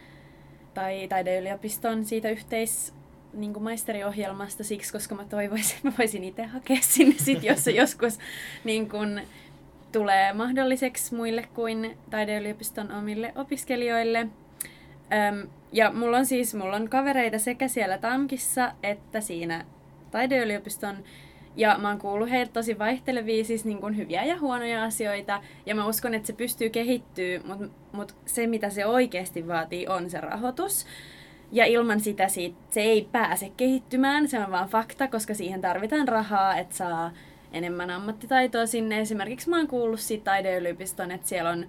[0.74, 2.94] tai taideyliopiston siitä yhteis
[3.34, 7.64] niin kuin maisteriohjelmasta siksi, koska mä toivoisin, että mä voisin itse hakea sinne sit, jos
[7.64, 8.20] se joskus
[8.64, 9.22] niin kuin,
[9.92, 14.28] tulee mahdolliseksi muille kuin taideyliopiston omille opiskelijoille.
[15.14, 19.66] Öm, ja mulla on siis mulla on kavereita sekä siellä TAMKissa että siinä
[20.12, 20.98] taideyliopiston
[21.56, 25.42] ja mä oon kuullut heiltä tosi vaihtelevia, siis niin kuin hyviä ja huonoja asioita.
[25.66, 30.10] Ja mä uskon, että se pystyy kehittyä, mutta mut se mitä se oikeasti vaatii on
[30.10, 30.86] se rahoitus.
[31.52, 36.08] Ja ilman sitä siitä, se ei pääse kehittymään, se on vaan fakta, koska siihen tarvitaan
[36.08, 37.12] rahaa, että saa
[37.54, 39.00] enemmän ammattitaitoa sinne.
[39.00, 41.66] Esimerkiksi mä oon kuullut siitä taideyliopiston, että siellä on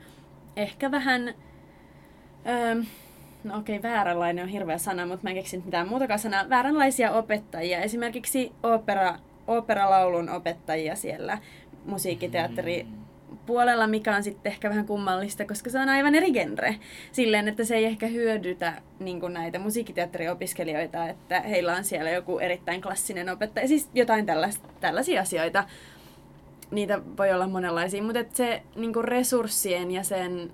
[0.57, 1.35] ehkä vähän...
[2.47, 2.83] Öö,
[3.49, 6.49] no okei, okay, vääränlainen on hirveä sana, mutta mä en keksinyt mitään muutakaan sanaa.
[6.49, 7.81] Vääränlaisia opettajia.
[7.81, 11.39] Esimerkiksi opera, operalaulun opettajia siellä
[11.85, 12.87] musiikkiteatteri
[13.47, 16.77] puolella, mikä on sitten ehkä vähän kummallista, koska se on aivan eri genre.
[17.13, 22.83] Silleen, että se ei ehkä hyödytä niin näitä musiikkiteatteriopiskelijoita, että heillä on siellä joku erittäin
[22.83, 23.69] klassinen opettaja.
[23.69, 25.65] Siis jotain tällais, tällaisia asioita.
[26.71, 30.51] Niitä voi olla monenlaisia, mutta se niin resurssien ja sen,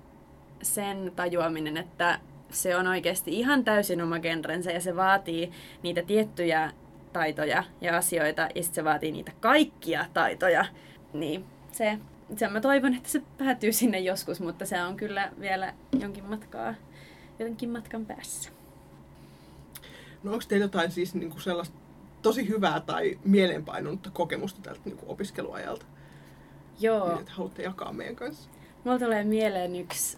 [0.61, 2.19] sen tajuaminen, että
[2.55, 5.51] se on oikeasti ihan täysin oma genrensä ja se vaatii
[5.83, 6.71] niitä tiettyjä
[7.13, 10.65] taitoja ja asioita ja sitten se vaatii niitä kaikkia taitoja,
[11.13, 11.99] niin se,
[12.37, 16.73] se mä toivon, että se päätyy sinne joskus, mutta se on kyllä vielä jonkin matkaa,
[17.39, 18.49] jotenkin matkan päässä.
[20.23, 21.75] No onko teillä jotain siis niinku sellaista
[22.21, 25.85] tosi hyvää tai mieleenpainunutta kokemusta tältä niinku opiskeluajalta?
[26.79, 27.09] Joo.
[27.09, 28.49] Niin, että haluatte jakaa meidän kanssa?
[28.83, 30.17] Mulla tulee mieleen yksi,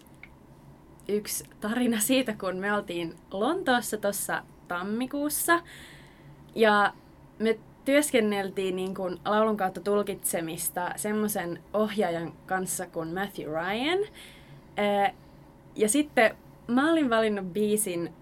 [1.08, 5.60] yksi tarina siitä, kun me oltiin Lontoossa tuossa tammikuussa.
[6.54, 6.92] Ja
[7.38, 13.98] me työskenneltiin niin kuin laulun kautta tulkitsemista semmoisen ohjaajan kanssa kuin Matthew Ryan.
[15.76, 16.36] Ja sitten
[16.66, 18.12] mä olin valinnut biisin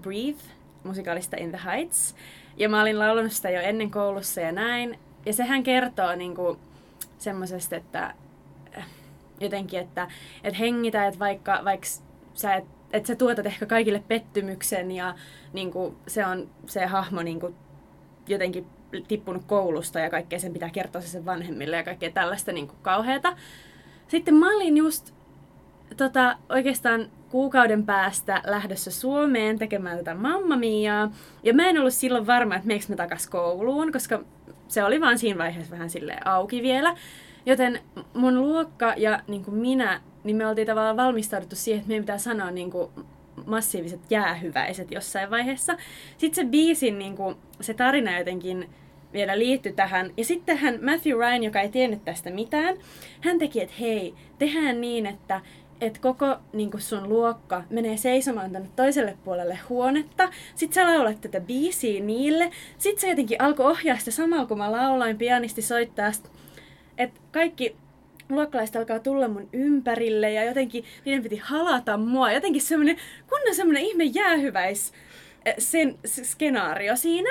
[0.00, 0.42] Breathe
[0.84, 2.14] musikaalista In the Heights.
[2.56, 4.98] Ja mä olin laulanut sitä jo ennen koulussa ja näin.
[5.26, 6.58] Ja sehän kertoo niin kuin
[7.18, 8.14] semmoisesta, että
[9.40, 10.08] jotenkin, että,
[10.44, 11.86] että hengitä, että vaikka, vaikka
[12.34, 15.14] sä et, että sä tuotat ehkä kaikille pettymyksen ja
[15.52, 17.54] niin kuin, se on se hahmo niin kuin,
[18.28, 18.66] jotenkin
[19.08, 22.78] tippunut koulusta ja kaikkea sen pitää kertoa se sen vanhemmille ja kaikkea tällaista niin kuin
[22.82, 23.36] kauheata.
[24.08, 25.14] Sitten mä olin just
[25.96, 31.10] tota, oikeastaan kuukauden päästä lähdössä Suomeen tekemään tätä Mamma Miaa.
[31.42, 34.20] Ja mä en ollut silloin varma, että meneekö mä takas kouluun, koska
[34.68, 36.96] se oli vaan siinä vaiheessa vähän sille auki vielä.
[37.46, 37.80] Joten
[38.14, 42.18] mun luokka ja niin kuin minä, niin me oltiin tavallaan valmistauduttu siihen, että meidän pitää
[42.18, 42.90] sanoa niin kuin
[43.46, 45.76] massiiviset jäähyväiset jossain vaiheessa.
[46.18, 48.70] Sitten se biisin niin kuin, se tarina jotenkin
[49.12, 50.10] vielä liittyi tähän.
[50.16, 52.76] Ja sitten hän, Matthew Ryan, joka ei tiennyt tästä mitään,
[53.20, 55.40] hän teki, että hei, tehdään niin, että
[55.80, 60.28] että koko niin sun luokka menee seisomaan tänne toiselle puolelle huonetta.
[60.54, 62.50] Sitten sä laulat tätä biisiä niille.
[62.78, 66.10] Sitten se jotenkin alkoi ohjaa sitä samalla, kun mä lauloin, pianisti soittaa.
[66.98, 67.76] Että kaikki
[68.36, 72.32] luokkalaiset alkaa tulla mun ympärille ja jotenkin niiden piti halata mua.
[72.32, 72.96] Jotenkin semmoinen,
[73.28, 74.92] kunnon semmoinen ihme jäähyväis
[75.58, 77.30] sen skenaario siinä.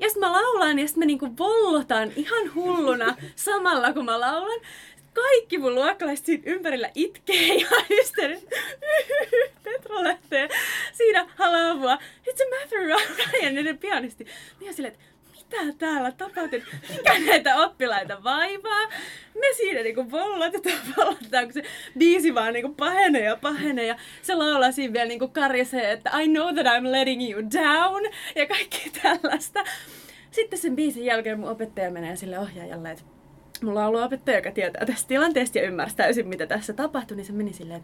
[0.00, 4.60] Ja sitten mä laulan ja sitten mä niinku vollotan ihan hulluna samalla kun mä laulan
[5.14, 8.54] kaikki mun luokkalaiset siinä ympärillä itkee ja hysteerisesti.
[9.64, 10.48] Petra lähtee
[10.92, 11.98] siinä halavua.
[12.24, 14.26] Sitten se Matthew Ryan, niiden pianisti.
[14.60, 15.04] Niin silleen, että
[15.50, 16.60] mitä täällä tapahtuu?
[16.96, 18.86] Mikä näitä oppilaita vaivaa?
[19.34, 21.62] Me siinä niinku vollatetaan, vollatetaan, kun se
[21.98, 23.86] biisi vaan niinku pahenee ja pahenee.
[23.86, 28.12] Ja se laulaa siinä vielä niinku karjasee, että I know that I'm letting you down.
[28.34, 29.64] Ja kaikki tällaista.
[30.30, 33.04] Sitten sen biisin jälkeen mun opettaja menee sille ohjaajalle, että
[33.62, 37.24] mulla on ollut opettaja, joka tietää tästä tilanteesta ja ymmärsi täysin, mitä tässä tapahtui, niin
[37.24, 37.82] se meni silleen,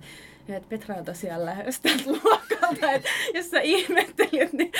[0.48, 4.72] että, Petra on tosiaan lähes täältä luokalta, että jos sä ihmettelit, niin,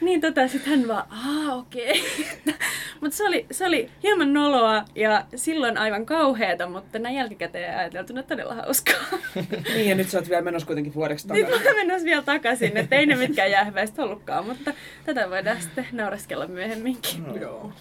[0.00, 2.02] niin tota, sit hän vaan, aa okei.
[2.42, 2.54] Okay.
[3.00, 8.22] mutta se oli, se oli hieman noloa ja silloin aivan kauheata, mutta näin jälkikäteen ajateltuna
[8.22, 9.18] todella hauskaa.
[9.74, 11.50] niin ja nyt sä oot vielä menossa kuitenkin vuodeksi takaisin.
[11.50, 14.74] Nyt mä menossa vielä takaisin, että ei ne mitkään jäähyväistä ollutkaan, mutta
[15.04, 17.26] tätä voidaan sitten nauraskella myöhemminkin.
[17.26, 17.36] No.
[17.36, 17.72] Joo.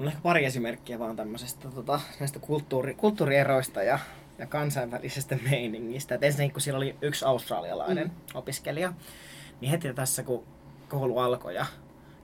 [0.00, 3.98] On ehkä pari esimerkkiä vaan tämmöisestä tota, näistä kulttuuri, kulttuurieroista ja,
[4.38, 6.14] ja kansainvälisestä meiningistä.
[6.14, 8.12] Et ensinnäkin kun siellä oli yksi australialainen mm.
[8.34, 8.92] opiskelija,
[9.60, 10.44] niin heti tässä kun
[10.88, 11.66] koulu alkoi ja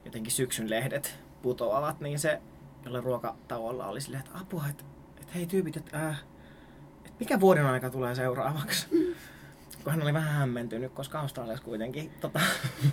[0.05, 2.41] jotenkin syksyn lehdet putoavat, niin se
[2.85, 4.85] jolle ruokatauolla oli silleen, että apua, että,
[5.21, 6.21] että hei tyypit, että, äh,
[6.99, 8.87] että mikä vuoden aika tulee seuraavaksi?
[8.91, 9.15] Mm.
[9.85, 12.41] Kun hän oli vähän hämmentynyt, koska Australiassa kuitenkin, tota,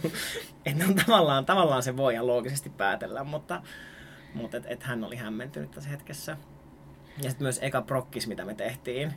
[0.65, 3.61] että on tavallaan, tavallaan se voi ihan loogisesti päätellä, mutta
[4.33, 6.37] mutta et, et hän oli hämmentynyt tässä hetkessä.
[7.17, 9.13] Ja sitten myös eka prokkis, mitä me tehtiin,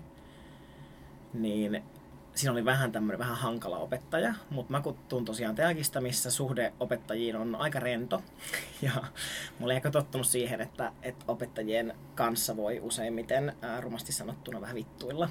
[1.35, 1.83] niin
[2.35, 7.37] siinä oli vähän tämmöinen vähän hankala opettaja, mutta mä kun tosiaan Teagista, missä suhde opettajiin
[7.37, 8.23] on aika rento.
[8.83, 8.91] Ja
[9.59, 14.77] mä olin ehkä tottunut siihen, että, että opettajien kanssa voi useimmiten ää, rumasti sanottuna vähän
[14.77, 15.29] vittuilla.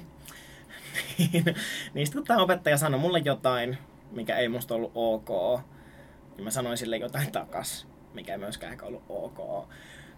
[1.18, 1.44] niin,
[1.94, 3.78] niin sitten kun tämä opettaja sanoi mulle jotain,
[4.10, 5.60] mikä ei musta ollut ok,
[6.36, 9.68] niin mä sanoin sille jotain takas mikä ei myöskään ehkä ollut ok.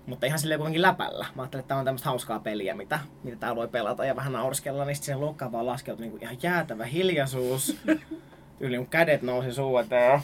[0.07, 1.26] Mutta ihan silleen kuitenkin läpällä.
[1.34, 4.32] Mä ajattelin, että tämä on tämmöistä hauskaa peliä, mitä, mitä täällä voi pelata ja vähän
[4.32, 4.84] naurskella.
[4.84, 7.76] Niin sitten luokkaan vaan laskeutui niinku ihan jäätävä hiljaisuus.
[8.61, 10.20] Yli mun kädet nousi suu eteen.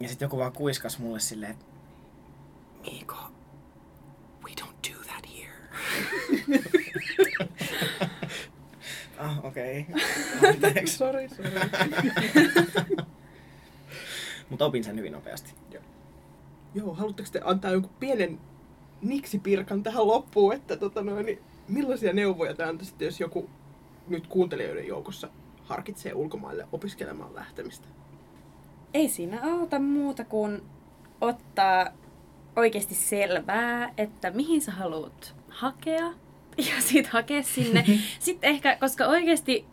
[0.00, 1.64] Ja sitten joku vaan kuiskas mulle silleen, että
[2.82, 3.16] Miiko,
[4.44, 5.52] we don't do that here.
[9.18, 9.86] ah, okei.
[10.38, 10.50] Okay.
[10.50, 10.96] Anteeksi.
[10.96, 11.50] Sori, sori.
[14.50, 15.61] Mutta opin sen hyvin nopeasti.
[16.74, 16.94] Joo.
[16.94, 18.40] Haluatteko te antaa jonkun pienen
[19.02, 23.50] niksipirkan tähän loppuun, että tota noin, niin millaisia neuvoja te antaisitte, jos joku
[24.08, 25.28] nyt kuuntelijoiden joukossa
[25.62, 27.86] harkitsee ulkomaille opiskelemaan lähtemistä?
[28.94, 30.62] Ei siinä auta muuta kuin
[31.20, 31.86] ottaa
[32.56, 36.12] oikeasti selvää, että mihin sä haluat hakea
[36.56, 37.84] ja sitten hakea sinne.
[38.18, 39.64] sitten ehkä, koska oikeasti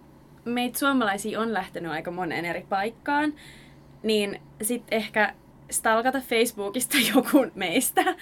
[0.45, 3.34] meitä suomalaisia on lähtenyt aika monen eri paikkaan,
[4.04, 5.34] niin sitten ehkä
[5.70, 8.15] stalkata Facebookista joku meistä,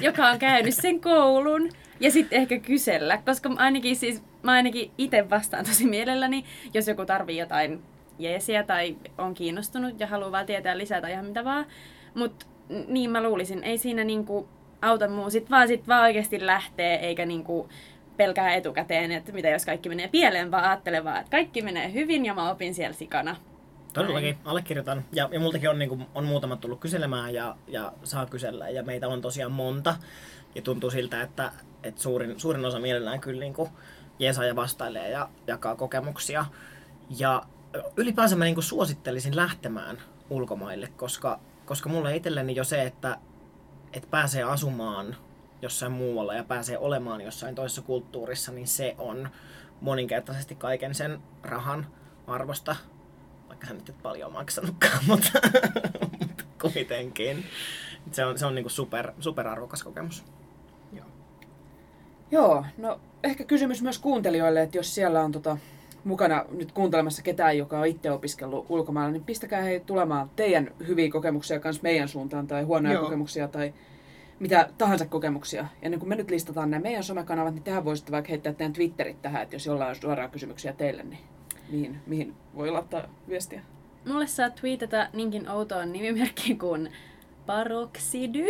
[0.00, 5.30] joka on käynyt sen koulun, ja sitten ehkä kysellä, koska ainakin siis, mä ainakin itse
[5.30, 6.44] vastaan tosi mielelläni,
[6.74, 7.82] jos joku tarvii jotain
[8.18, 11.66] jeesiä tai on kiinnostunut ja haluaa tietää lisää tai ihan mitä vaan.
[12.14, 12.46] Mutta
[12.88, 14.48] niin mä luulisin, ei siinä niinku
[14.82, 17.68] auta muu, sit vaan, sit vaan oikeasti lähtee, eikä niinku
[18.16, 22.26] pelkää etukäteen, että mitä jos kaikki menee pieleen, vaan ajattelee vaan, että kaikki menee hyvin
[22.26, 23.36] ja mä opin siellä sikana.
[23.92, 25.04] Todellakin, allekirjoitan.
[25.12, 28.68] Ja, ja multakin on, niin kuin, on muutamat tullut kyselemään ja, ja saa kysellä.
[28.68, 29.96] Ja meitä on tosiaan monta.
[30.54, 33.70] Ja tuntuu siltä, että, että suurin, suurin osa mielellään kyllä niin kuin
[34.18, 36.46] jeesaa ja vastailee ja jakaa kokemuksia.
[37.18, 37.42] Ja
[37.96, 39.98] ylipäänsä mä niin kuin suosittelisin lähtemään
[40.30, 43.18] ulkomaille, koska, koska mulle itselleni jo se, että,
[43.92, 45.16] että pääsee asumaan
[45.62, 49.28] jossain muualla ja pääsee olemaan jossain toisessa kulttuurissa, niin se on
[49.80, 51.86] moninkertaisesti kaiken sen rahan
[52.26, 52.76] arvosta
[53.62, 55.30] vaikka hän nyt et paljon maksanutkaan, mutta,
[56.20, 57.44] mutta kuitenkin.
[58.12, 60.24] Se on, se on niinku super, super arvokas kokemus.
[60.92, 61.06] Joo.
[62.30, 65.58] Joo, no ehkä kysymys myös kuuntelijoille, että jos siellä on tota,
[66.04, 71.10] mukana nyt kuuntelemassa ketään, joka on itse opiskellut ulkomailla, niin pistäkää hei tulemaan teidän hyviä
[71.10, 73.02] kokemuksia myös meidän suuntaan tai huonoja Joo.
[73.02, 73.74] kokemuksia tai
[74.38, 75.66] mitä tahansa kokemuksia.
[75.82, 78.72] Ja niin kun me nyt listataan nämä meidän somekanavat, niin tehän voisitte vaikka heittää teidän
[78.72, 81.20] Twitterit tähän, että jos jollain on suoraan kysymyksiä teille, niin
[81.72, 83.62] mihin, mihin voi laittaa viestiä?
[84.06, 86.92] Mulle saa tweetata niinkin outoon nimimerkkiin kuin
[87.46, 88.48] Paroxidy.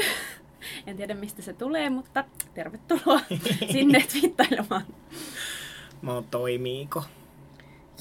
[0.86, 3.20] En tiedä mistä se tulee, mutta tervetuloa
[3.72, 4.82] sinne twiittailemaan.
[6.02, 7.02] Mä oon Toimiiko.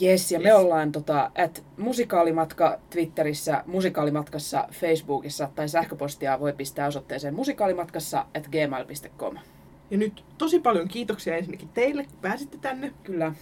[0.02, 0.44] Yes, ja yes.
[0.44, 8.48] me ollaan tota, at musikaalimatka Twitterissä, musikaalimatkassa Facebookissa tai sähköpostia voi pistää osoitteeseen musikaalimatkassa at
[8.48, 9.36] gmail.com.
[9.92, 12.94] Ja nyt tosi paljon kiitoksia ensinnäkin teille, kun pääsitte tänne.
[13.04, 13.34] Kyllä.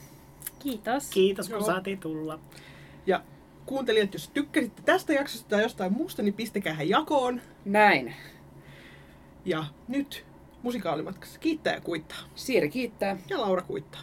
[0.59, 1.09] Kiitos.
[1.09, 1.65] Kiitos, kun Joo.
[1.65, 2.39] saatiin tulla.
[3.05, 3.23] Ja
[3.65, 7.41] kuuntelijat, jos tykkäsitte tästä jaksosta tai jostain muusta, niin pistäkää jakoon.
[7.65, 8.13] Näin.
[9.45, 10.25] Ja nyt
[10.63, 12.17] musikaalimatkassa kiittää ja kuittaa.
[12.35, 13.17] Siiri kiittää.
[13.29, 14.01] Ja Laura kuittaa.